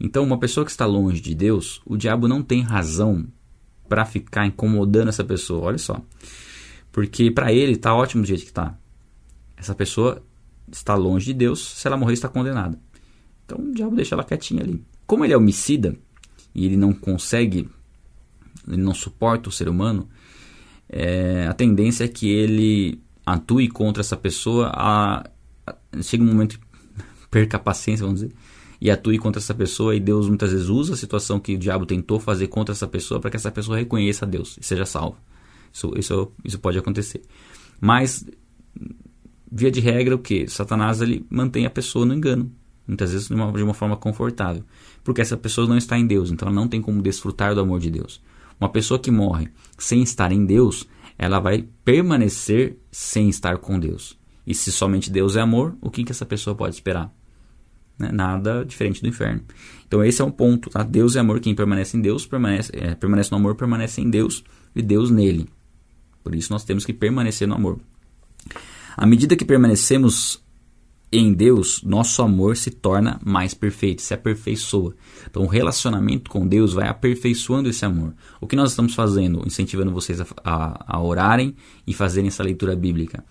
[0.00, 3.24] Então, uma pessoa que está longe de Deus, o diabo não tem razão
[3.88, 5.66] para ficar incomodando essa pessoa.
[5.66, 6.02] Olha só.
[6.90, 8.76] Porque para ele está ótimo do jeito que está.
[9.56, 10.20] Essa pessoa
[10.70, 12.78] está longe de Deus, se ela morrer está condenada.
[13.44, 14.82] Então o diabo deixa ela quietinha ali.
[15.06, 15.96] Como ele é homicida
[16.54, 17.68] e ele não consegue,
[18.66, 20.08] ele não suporta o ser humano,
[20.88, 25.24] é, a tendência é que ele atue contra essa pessoa, a,
[25.66, 26.58] a, chega um momento
[27.30, 28.34] perca a paciência, vamos dizer,
[28.80, 31.86] e atue contra essa pessoa e Deus muitas vezes usa a situação que o diabo
[31.86, 35.16] tentou fazer contra essa pessoa para que essa pessoa reconheça a Deus e seja salva.
[35.72, 37.22] Isso, isso, isso pode acontecer.
[37.80, 38.24] Mas
[39.54, 40.48] via de regra, o que?
[40.48, 42.50] Satanás ele mantém a pessoa no engano,
[42.86, 44.64] muitas vezes de uma, de uma forma confortável,
[45.04, 47.78] porque essa pessoa não está em Deus, então ela não tem como desfrutar do amor
[47.78, 48.20] de Deus.
[48.60, 54.18] Uma pessoa que morre sem estar em Deus, ela vai permanecer sem estar com Deus.
[54.44, 57.14] E se somente Deus é amor, o que, que essa pessoa pode esperar?
[57.96, 58.10] Né?
[58.12, 59.40] Nada diferente do inferno.
[59.86, 60.68] Então esse é um ponto.
[60.68, 60.82] Tá?
[60.82, 64.44] Deus é amor, quem permanece em Deus, permanece, é, permanece no amor, permanece em Deus
[64.74, 65.48] e Deus nele.
[66.22, 67.78] Por isso nós temos que permanecer no amor.
[68.96, 70.42] À medida que permanecemos
[71.12, 74.96] em Deus, nosso amor se torna mais perfeito, se aperfeiçoa.
[75.30, 78.14] Então, o relacionamento com Deus vai aperfeiçoando esse amor.
[78.40, 79.42] O que nós estamos fazendo?
[79.46, 81.54] Incentivando vocês a, a, a orarem
[81.86, 83.24] e fazerem essa leitura bíblica.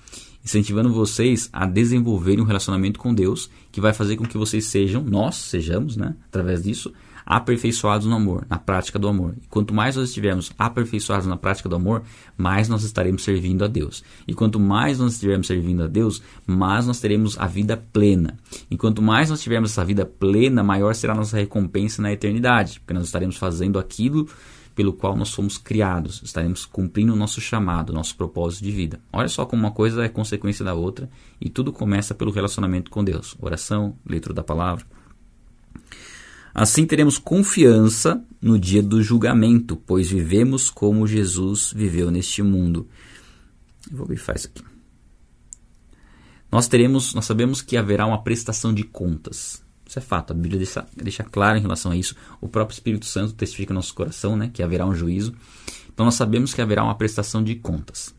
[0.44, 5.04] Incentivando vocês a desenvolverem um relacionamento com Deus que vai fazer com que vocês sejam,
[5.04, 6.94] nós sejamos, né, através disso,
[7.26, 9.36] aperfeiçoados no amor, na prática do amor.
[9.42, 12.04] E quanto mais nós estivermos aperfeiçoados na prática do amor,
[12.38, 14.04] mais nós estaremos servindo a Deus.
[14.28, 18.38] E quanto mais nós estivermos servindo a Deus, mais nós teremos a vida plena.
[18.70, 22.80] E quanto mais nós tivermos essa vida plena, maior será a nossa recompensa na eternidade,
[22.80, 24.28] porque nós estaremos fazendo aquilo
[24.76, 29.00] pelo qual nós fomos criados, estaremos cumprindo o nosso chamado, nosso propósito de vida.
[29.12, 31.10] Olha só como uma coisa é consequência da outra
[31.40, 33.36] e tudo começa pelo relacionamento com Deus.
[33.40, 34.86] Oração, leitura da palavra.
[36.54, 42.88] Assim teremos confiança no dia do julgamento, pois vivemos como Jesus viveu neste mundo.
[43.90, 44.64] Eu vou grifar isso aqui.
[46.52, 49.64] Nós teremos, nós sabemos que haverá uma prestação de contas.
[49.88, 52.16] Isso é fato, a Bíblia deixa, deixa claro em relação a isso.
[52.40, 55.34] O próprio Espírito Santo testifica no nosso coração né, que haverá um juízo.
[55.92, 58.14] Então nós sabemos que haverá uma prestação de contas.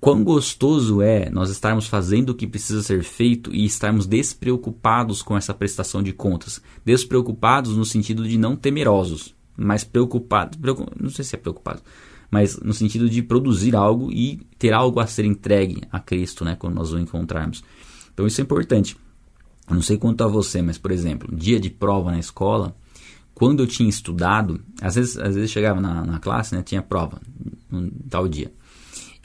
[0.00, 5.36] Quão gostoso é nós estarmos fazendo o que precisa ser feito e estarmos despreocupados com
[5.36, 6.62] essa prestação de contas.
[6.82, 10.58] Despreocupados no sentido de não temerosos, mas preocupados.
[10.98, 11.82] Não sei se é preocupados,
[12.30, 16.56] mas no sentido de produzir algo e ter algo a ser entregue a Cristo né,
[16.58, 17.62] quando nós o encontrarmos.
[18.14, 18.96] Então isso é importante.
[19.68, 22.74] Eu não sei quanto a você, mas por exemplo, dia de prova na escola,
[23.34, 27.20] quando eu tinha estudado, às vezes, às vezes chegava na, na classe, né, tinha prova,
[27.70, 28.50] um tal dia.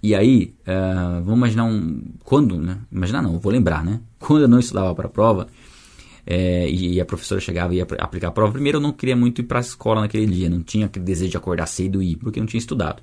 [0.06, 2.00] E aí, uh, vamos imaginar um.
[2.24, 2.78] Quando, né?
[2.92, 4.02] Imaginar não, vou lembrar, né?
[4.20, 5.48] Quando eu não estudava para a prova
[6.28, 9.42] é, e a professora chegava e ia aplicar a prova, primeiro eu não queria muito
[9.42, 12.18] ir para a escola naquele dia, não tinha aquele desejo de acordar cedo e ir,
[12.18, 13.02] porque eu não tinha estudado.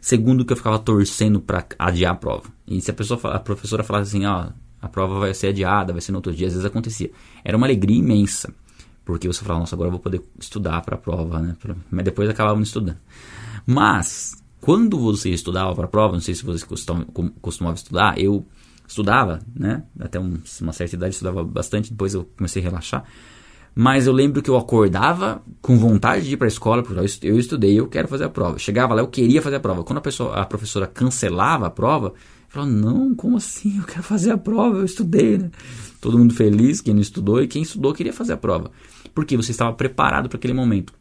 [0.00, 2.50] Segundo, que eu ficava torcendo para adiar a prova.
[2.66, 4.48] E se a, pessoa, a professora falasse assim, ó,
[4.80, 7.08] a prova vai ser adiada, vai ser no outro dia, às vezes acontecia.
[7.44, 8.52] Era uma alegria imensa,
[9.04, 11.56] porque você falava, nossa, agora eu vou poder estudar para a prova, né?
[11.88, 12.98] Mas depois acabava não estudando.
[13.64, 16.64] Mas, quando você estudava para a prova, não sei se você
[17.40, 18.46] costumava estudar, eu
[18.86, 19.82] estudava, né?
[19.98, 23.04] Até uma certa idade estudava bastante, depois eu comecei a relaxar.
[23.74, 27.36] Mas eu lembro que eu acordava com vontade de ir para a escola, porque eu
[27.36, 28.56] estudei, eu quero fazer a prova.
[28.56, 29.82] Chegava lá, eu queria fazer a prova.
[29.82, 32.14] Quando a, pessoa, a professora cancelava a prova,
[32.52, 33.78] Falou, não, como assim?
[33.78, 35.50] Eu quero fazer a prova, eu estudei, né?
[36.02, 38.70] Todo mundo feliz, quem não estudou, e quem estudou queria fazer a prova.
[39.14, 40.92] Porque você estava preparado para aquele momento.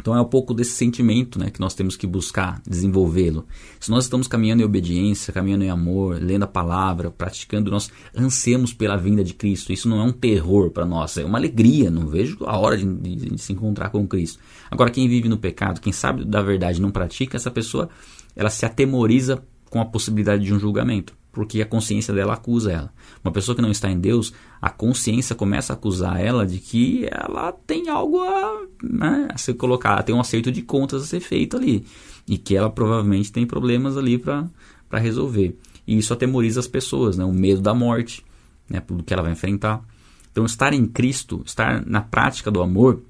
[0.00, 3.46] Então é um pouco desse sentimento né, que nós temos que buscar desenvolvê-lo.
[3.80, 8.72] Se nós estamos caminhando em obediência, caminhando em amor, lendo a palavra, praticando, nós ansiamos
[8.72, 9.72] pela vinda de Cristo.
[9.72, 11.90] Isso não é um terror para nós, é uma alegria.
[11.90, 14.38] Não vejo a hora de, de, de, se encontrar com Cristo.
[14.70, 17.88] Agora, quem vive no pecado, quem sabe da verdade não pratica, essa pessoa
[18.36, 22.92] ela se atemoriza com a possibilidade de um julgamento, porque a consciência dela acusa ela.
[23.22, 27.06] Uma pessoa que não está em Deus, a consciência começa a acusar ela de que
[27.10, 31.20] ela tem algo a, né, a ser colocado, tem um acerto de contas a ser
[31.20, 31.84] feito ali,
[32.26, 34.48] e que ela provavelmente tem problemas ali para
[34.92, 35.56] resolver.
[35.86, 38.24] E isso atemoriza as pessoas, né, o medo da morte,
[38.68, 39.82] né, do que ela vai enfrentar.
[40.30, 43.02] Então, estar em Cristo, estar na prática do amor,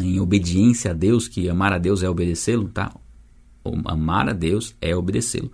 [0.00, 2.92] em obediência a Deus, que amar a Deus é obedecê-lo, tá?
[3.84, 5.52] Amar a Deus é obedecê-lo.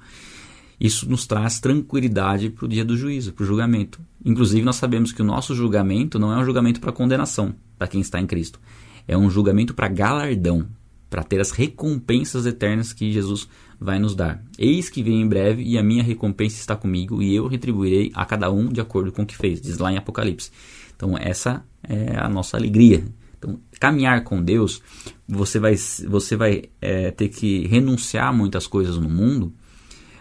[0.80, 4.00] Isso nos traz tranquilidade para o dia do juízo, para o julgamento.
[4.24, 8.00] Inclusive, nós sabemos que o nosso julgamento não é um julgamento para condenação para quem
[8.00, 8.58] está em Cristo.
[9.06, 10.66] É um julgamento para galardão,
[11.10, 13.46] para ter as recompensas eternas que Jesus
[13.78, 14.42] vai nos dar.
[14.58, 18.24] Eis que vem em breve e a minha recompensa está comigo e eu retribuirei a
[18.24, 20.50] cada um de acordo com o que fez, diz lá em Apocalipse.
[20.96, 23.04] Então, essa é a nossa alegria.
[23.38, 24.82] Então, caminhar com Deus,
[25.26, 29.52] você vai, você vai é, ter que renunciar a muitas coisas no mundo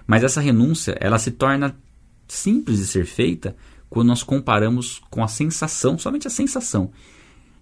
[0.09, 1.77] mas essa renúncia, ela se torna
[2.27, 3.55] simples de ser feita
[3.87, 6.89] quando nós comparamos com a sensação, somente a sensação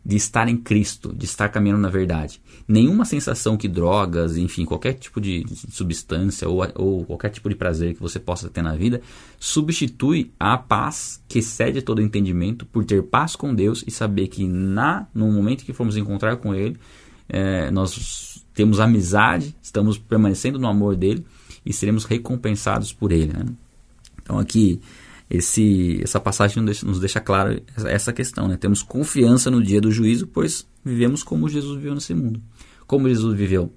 [0.06, 2.42] de estar em Cristo, de estar caminhando na verdade.
[2.66, 7.96] Nenhuma sensação que drogas, enfim, qualquer tipo de substância ou, ou qualquer tipo de prazer
[7.96, 9.02] que você possa ter na vida
[9.38, 14.48] substitui a paz que excede todo entendimento por ter paz com Deus e saber que
[14.48, 16.78] na no momento que formos encontrar com Ele,
[17.28, 21.26] é, nós temos amizade, estamos permanecendo no amor dele
[21.68, 23.34] e seremos recompensados por ele.
[23.34, 23.46] Né?
[24.24, 24.80] Então aqui
[25.30, 28.48] esse, essa passagem nos deixa, nos deixa claro essa questão.
[28.48, 28.56] Né?
[28.56, 32.42] Temos confiança no dia do juízo, pois vivemos como Jesus viveu nesse mundo.
[32.86, 33.70] Como Jesus viveu?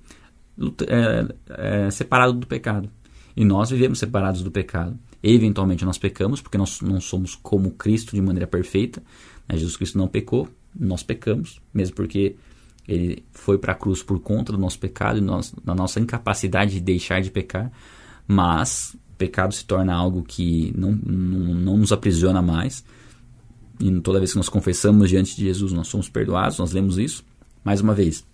[0.87, 2.89] É, é, separado do pecado.
[3.37, 4.97] E nós vivemos separados do pecado.
[5.23, 9.03] Eventualmente nós pecamos, porque nós não somos como Cristo de maneira perfeita.
[9.49, 9.57] Né?
[9.57, 10.49] Jesus Cristo não pecou,
[10.79, 12.37] nós pecamos, mesmo porque
[12.93, 16.81] ele foi para a cruz por conta do nosso pecado e da nossa incapacidade de
[16.81, 17.71] deixar de pecar,
[18.27, 22.85] mas pecado se torna algo que não, não, não nos aprisiona mais.
[23.79, 27.25] E toda vez que nós confessamos diante de Jesus, nós somos perdoados, nós lemos isso.
[27.65, 28.27] Mais uma vez,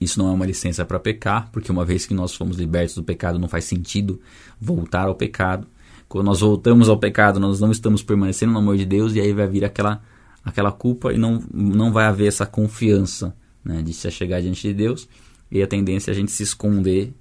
[0.00, 3.02] isso não é uma licença para pecar, porque uma vez que nós fomos libertos do
[3.02, 4.20] pecado, não faz sentido
[4.60, 5.66] voltar ao pecado.
[6.08, 9.32] Quando nós voltamos ao pecado, nós não estamos permanecendo no amor de Deus, e aí
[9.32, 10.02] vai vir aquela
[10.44, 13.34] aquela culpa e não, não vai haver essa confiança
[13.64, 15.08] né, de se chegar diante de Deus
[15.50, 17.12] e a tendência é a gente se esconder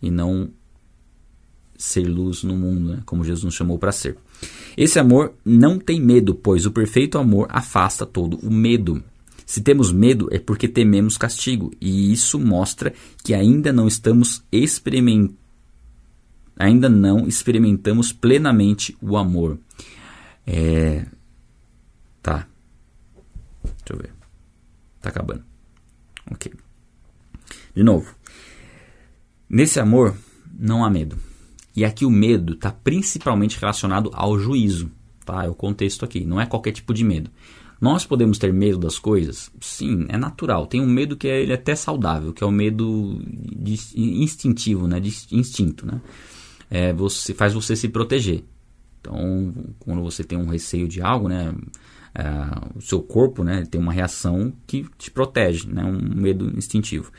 [0.00, 0.50] e não
[1.76, 4.16] ser luz no mundo, né, como Jesus nos chamou para ser.
[4.76, 9.02] Esse amor não tem medo, pois o perfeito amor afasta todo o medo.
[9.44, 15.42] Se temos medo é porque tememos castigo, e isso mostra que ainda não estamos experimentando
[16.56, 19.58] ainda não experimentamos plenamente o amor.
[20.46, 21.06] É...
[22.22, 22.46] Tá.
[23.64, 24.12] Deixa eu ver.
[25.00, 25.51] Tá acabando.
[26.32, 26.52] Ok.
[27.74, 28.14] De novo.
[29.48, 30.16] Nesse amor
[30.58, 31.16] não há medo.
[31.76, 34.90] E aqui o medo está principalmente relacionado ao juízo.
[35.24, 35.44] Tá?
[35.44, 36.24] É o contexto aqui.
[36.24, 37.30] Não é qualquer tipo de medo.
[37.80, 39.50] Nós podemos ter medo das coisas?
[39.60, 40.66] Sim, é natural.
[40.66, 44.86] Tem um medo que é, ele é até saudável, que é o medo de, instintivo,
[44.86, 45.00] né?
[45.00, 45.84] de instinto.
[45.84, 46.00] Né?
[46.70, 48.44] É, você, faz você se proteger.
[49.00, 51.52] Então, quando você tem um receio de algo, né?
[52.14, 52.22] É,
[52.76, 57.10] o seu corpo né, tem uma reação que te protege, né, um medo instintivo.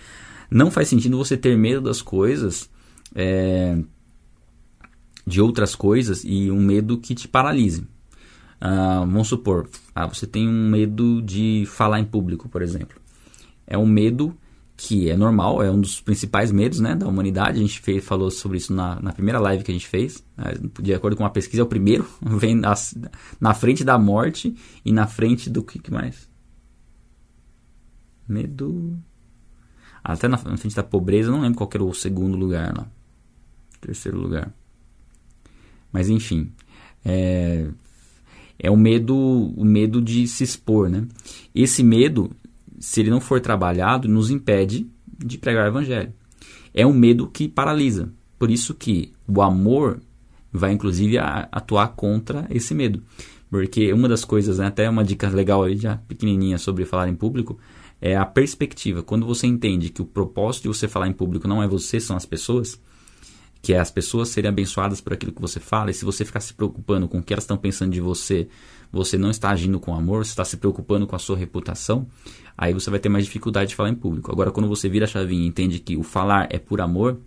[0.49, 2.69] Não faz sentido você ter medo das coisas,
[3.15, 3.77] é,
[5.25, 7.81] de outras coisas e um medo que te paralise.
[8.61, 12.97] Uh, vamos supor, ah, você tem um medo de falar em público, por exemplo.
[13.67, 14.37] É um medo
[14.75, 17.59] que é normal, é um dos principais medos né, da humanidade.
[17.59, 20.23] A gente fez, falou sobre isso na, na, primeira live que a gente fez.
[20.35, 22.73] Né, de acordo com uma pesquisa, é o primeiro, vem na,
[23.39, 26.27] na frente da morte e na frente do que, que mais?
[28.27, 28.97] Medo.
[30.03, 32.87] Até na, na frente da pobreza, não lembro qual era o segundo lugar lá.
[33.79, 34.53] Terceiro lugar.
[35.91, 36.51] Mas enfim.
[37.05, 37.67] É,
[38.57, 41.05] é o medo, o medo de se expor, né?
[41.53, 42.31] Esse medo,
[42.79, 46.13] se ele não for trabalhado, nos impede de pregar o evangelho.
[46.73, 48.11] É um medo que paralisa.
[48.37, 50.01] Por isso que o amor
[50.51, 53.01] vai inclusive atuar contra esse medo.
[53.49, 57.15] Porque uma das coisas, né, até uma dica legal aí já pequenininha sobre falar em
[57.15, 57.59] público,
[58.01, 59.03] é a perspectiva.
[59.03, 62.17] Quando você entende que o propósito de você falar em público não é você, são
[62.17, 62.81] as pessoas,
[63.61, 66.39] que é as pessoas serem abençoadas por aquilo que você fala, e se você ficar
[66.39, 68.47] se preocupando com o que elas estão pensando de você,
[68.93, 72.05] você não está agindo com amor, você está se preocupando com a sua reputação,
[72.55, 74.31] aí você vai ter mais dificuldade de falar em público.
[74.31, 77.19] Agora, quando você vira a chavinha e entende que o falar é por amor,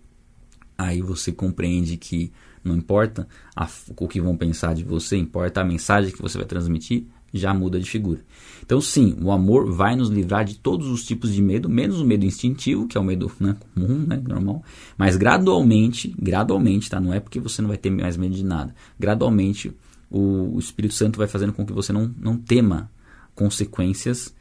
[0.77, 2.31] aí você compreende que
[2.63, 3.67] não importa a,
[3.99, 7.77] o que vão pensar de você, importa a mensagem que você vai transmitir, já muda
[7.77, 8.21] de figura.
[8.65, 12.05] Então, sim, o amor vai nos livrar de todos os tipos de medo, menos o
[12.05, 14.63] medo instintivo, que é o medo né, comum, né, normal.
[14.97, 17.01] Mas gradualmente, gradualmente, tá?
[17.01, 18.73] Não é porque você não vai ter mais medo de nada.
[18.97, 19.73] Gradualmente,
[20.09, 22.89] o, Espírito Santo vai fazendo com que você não, não tema
[23.35, 24.33] consequências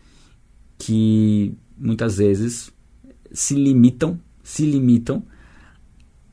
[0.78, 2.72] que muitas vezes
[3.32, 5.22] se limitam, se limitam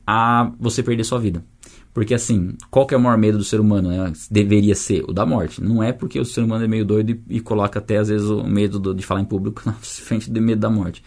[0.06, 1.44] a você perder sua vida.
[1.92, 3.88] Porque assim, qual que é o maior medo do ser humano?
[3.88, 4.12] Né?
[4.28, 5.62] Deveria ser o da morte.
[5.62, 8.28] Não é porque o ser humano é meio doido e, e coloca até às vezes
[8.28, 11.04] o medo do, de falar em público na frente do medo da morte.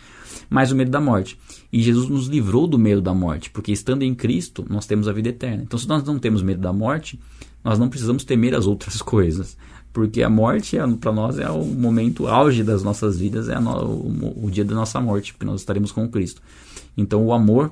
[0.49, 1.37] Mas o medo da morte.
[1.73, 5.11] E Jesus nos livrou do medo da morte, porque estando em Cristo, nós temos a
[5.11, 5.63] vida eterna.
[5.63, 7.19] Então, se nós não temos medo da morte,
[7.67, 9.57] nós não precisamos temer as outras coisas.
[9.91, 13.71] Porque a morte, é, para nós, é o momento auge das nossas vidas, é no,
[13.83, 16.41] o, o dia da nossa morte, porque nós estaremos com Cristo.
[16.95, 17.71] Então, o amor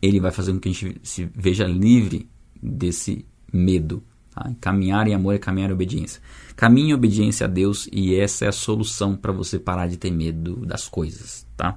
[0.00, 2.28] ele vai fazer com que a gente se veja livre
[2.62, 4.02] desse medo.
[4.32, 4.52] Tá?
[4.60, 6.22] Caminhar em amor é caminhar em obediência.
[6.54, 10.10] Caminhe em obediência a Deus e essa é a solução para você parar de ter
[10.10, 11.46] medo das coisas.
[11.56, 11.76] Tá?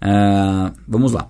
[0.00, 1.28] Uh, vamos lá.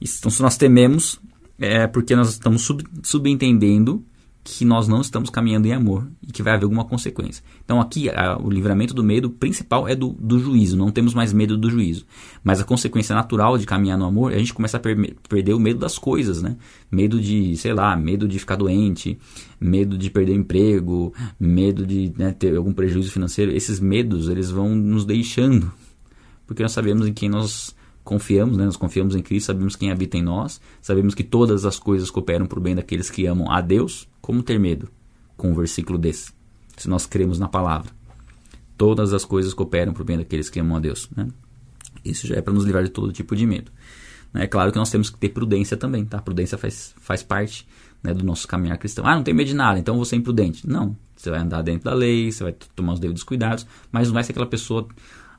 [0.00, 1.18] Então, se nós tememos,
[1.58, 4.04] é porque nós estamos sub, subentendendo
[4.44, 7.44] que nós não estamos caminhando em amor e que vai haver alguma consequência.
[7.64, 11.32] Então aqui a, o livramento do medo principal é do, do juízo, não temos mais
[11.32, 12.04] medo do juízo.
[12.42, 15.54] Mas a consequência natural de caminhar no amor, é a gente começa a per perder
[15.54, 16.56] o medo das coisas, né?
[16.90, 19.16] Medo de, sei lá, medo de ficar doente,
[19.60, 23.52] medo de perder emprego, medo de né, ter algum prejuízo financeiro.
[23.52, 25.72] Esses medos, eles vão nos deixando,
[26.46, 28.64] porque nós sabemos em quem nós confiamos, né?
[28.64, 32.46] nós confiamos em Cristo, sabemos quem habita em nós, sabemos que todas as coisas cooperam
[32.46, 34.08] para o bem daqueles que amam a Deus.
[34.22, 34.88] Como ter medo
[35.36, 36.32] com um versículo desse?
[36.76, 37.90] Se nós cremos na palavra.
[38.78, 41.10] Todas as coisas cooperam para o bem daqueles que amam a Deus.
[41.14, 41.28] Né?
[42.02, 43.70] Isso já é para nos livrar de todo tipo de medo.
[44.32, 46.22] É claro que nós temos que ter prudência também, tá?
[46.22, 47.68] Prudência faz, faz parte
[48.02, 49.06] né, do nosso caminhar cristão.
[49.06, 50.66] Ah, não tem medo de nada, então você é imprudente.
[50.66, 54.14] Não, você vai andar dentro da lei, você vai tomar os devidos cuidados, mas não
[54.14, 54.88] vai ser aquela pessoa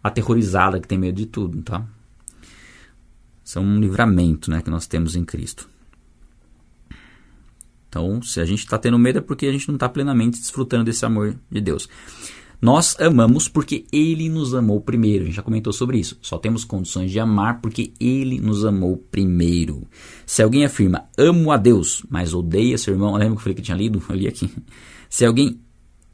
[0.03, 1.83] aterrorizada que tem medo de tudo, tá?
[3.43, 5.69] são um livramento né, que nós temos em Cristo.
[7.93, 10.85] Então, se a gente está tendo medo é porque a gente não está plenamente desfrutando
[10.85, 11.87] desse amor de Deus.
[12.59, 15.25] Nós amamos porque Ele nos amou primeiro.
[15.25, 16.17] A gente já comentou sobre isso.
[16.19, 19.83] Só temos condições de amar porque Ele nos amou primeiro.
[20.25, 23.61] Se alguém afirma amo a Deus, mas odeia seu irmão, lembra que eu falei que
[23.61, 24.01] tinha lido?
[24.09, 24.49] Eu li aqui.
[25.07, 25.59] Se alguém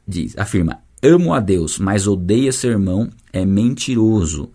[0.06, 4.50] diz, afirma amo a Deus, mas odeia seu irmão, é mentiroso.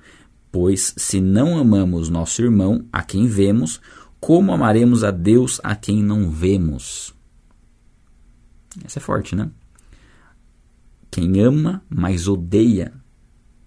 [0.51, 3.81] Pois se não amamos nosso irmão, a quem vemos,
[4.19, 7.14] como amaremos a Deus a quem não vemos?
[8.83, 9.49] Essa é forte, né?
[11.09, 12.93] Quem ama, mas odeia,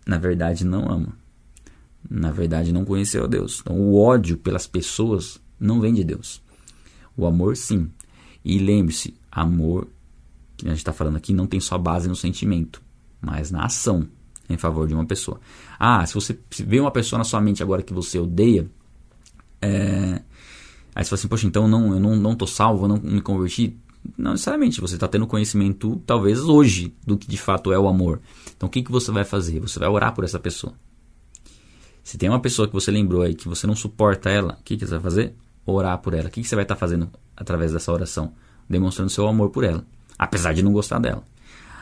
[0.06, 1.16] na verdade não ama.
[2.08, 3.60] Na verdade não conheceu a Deus.
[3.60, 6.42] Então o ódio pelas pessoas não vem de Deus.
[7.16, 7.90] O amor sim.
[8.44, 9.88] E lembre-se, amor,
[10.56, 12.82] que a gente está falando aqui, não tem só base no sentimento,
[13.20, 14.08] mas na ação
[14.48, 15.40] em favor de uma pessoa.
[15.78, 18.68] Ah, se você vê uma pessoa na sua mente agora que você odeia,
[19.60, 20.22] é...
[20.94, 23.20] aí você fala assim, poxa, então não, eu não, não tô salvo, eu não me
[23.20, 23.76] converti.
[24.16, 28.20] Não necessariamente, você está tendo conhecimento, talvez hoje, do que de fato é o amor.
[28.56, 29.60] Então o que, que você vai fazer?
[29.60, 30.74] Você vai orar por essa pessoa.
[32.02, 34.76] Se tem uma pessoa que você lembrou aí que você não suporta ela, o que,
[34.76, 35.34] que você vai fazer?
[35.66, 36.28] Orar por ela.
[36.28, 38.32] O que, que você vai estar tá fazendo através dessa oração?
[38.68, 39.84] Demonstrando seu amor por ela,
[40.18, 41.22] apesar de não gostar dela.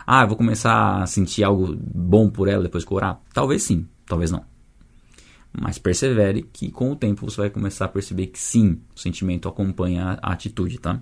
[0.06, 3.20] Ah, eu vou começar a sentir algo bom por ela depois que orar?
[3.32, 4.44] Talvez sim, talvez não.
[5.52, 9.48] Mas persevere que com o tempo você vai começar a perceber que sim, o sentimento
[9.48, 11.00] acompanha a atitude, tá?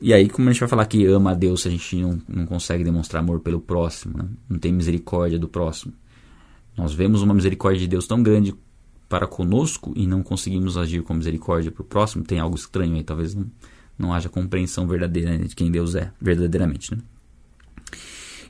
[0.00, 2.20] E aí, como a gente vai falar que ama a Deus se a gente não,
[2.26, 4.28] não consegue demonstrar amor pelo próximo, né?
[4.48, 5.92] não tem misericórdia do próximo?
[6.76, 8.54] Nós vemos uma misericórdia de Deus tão grande
[9.10, 13.02] para conosco e não conseguimos agir com misericórdia para o próximo, tem algo estranho aí,
[13.02, 13.46] talvez não,
[13.98, 16.94] não haja compreensão verdadeira de quem Deus é, verdadeiramente.
[16.94, 17.02] Né?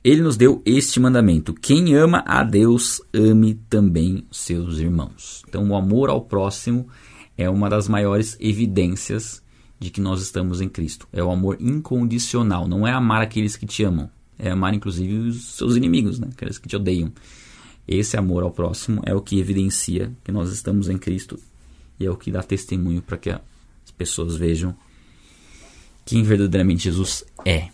[0.05, 5.43] Ele nos deu este mandamento: quem ama a Deus, ame também seus irmãos.
[5.49, 6.87] Então, o amor ao próximo
[7.37, 9.43] é uma das maiores evidências
[9.81, 11.09] de que nós estamos em Cristo.
[11.11, 15.55] É o amor incondicional, não é amar aqueles que te amam, é amar inclusive os
[15.55, 16.29] seus inimigos, né?
[16.31, 17.11] aqueles que te odeiam.
[17.89, 21.41] Esse amor ao próximo é o que evidencia que nós estamos em Cristo
[21.99, 23.41] e é o que dá testemunho para que as
[23.97, 24.77] pessoas vejam
[26.05, 27.69] quem verdadeiramente Jesus é.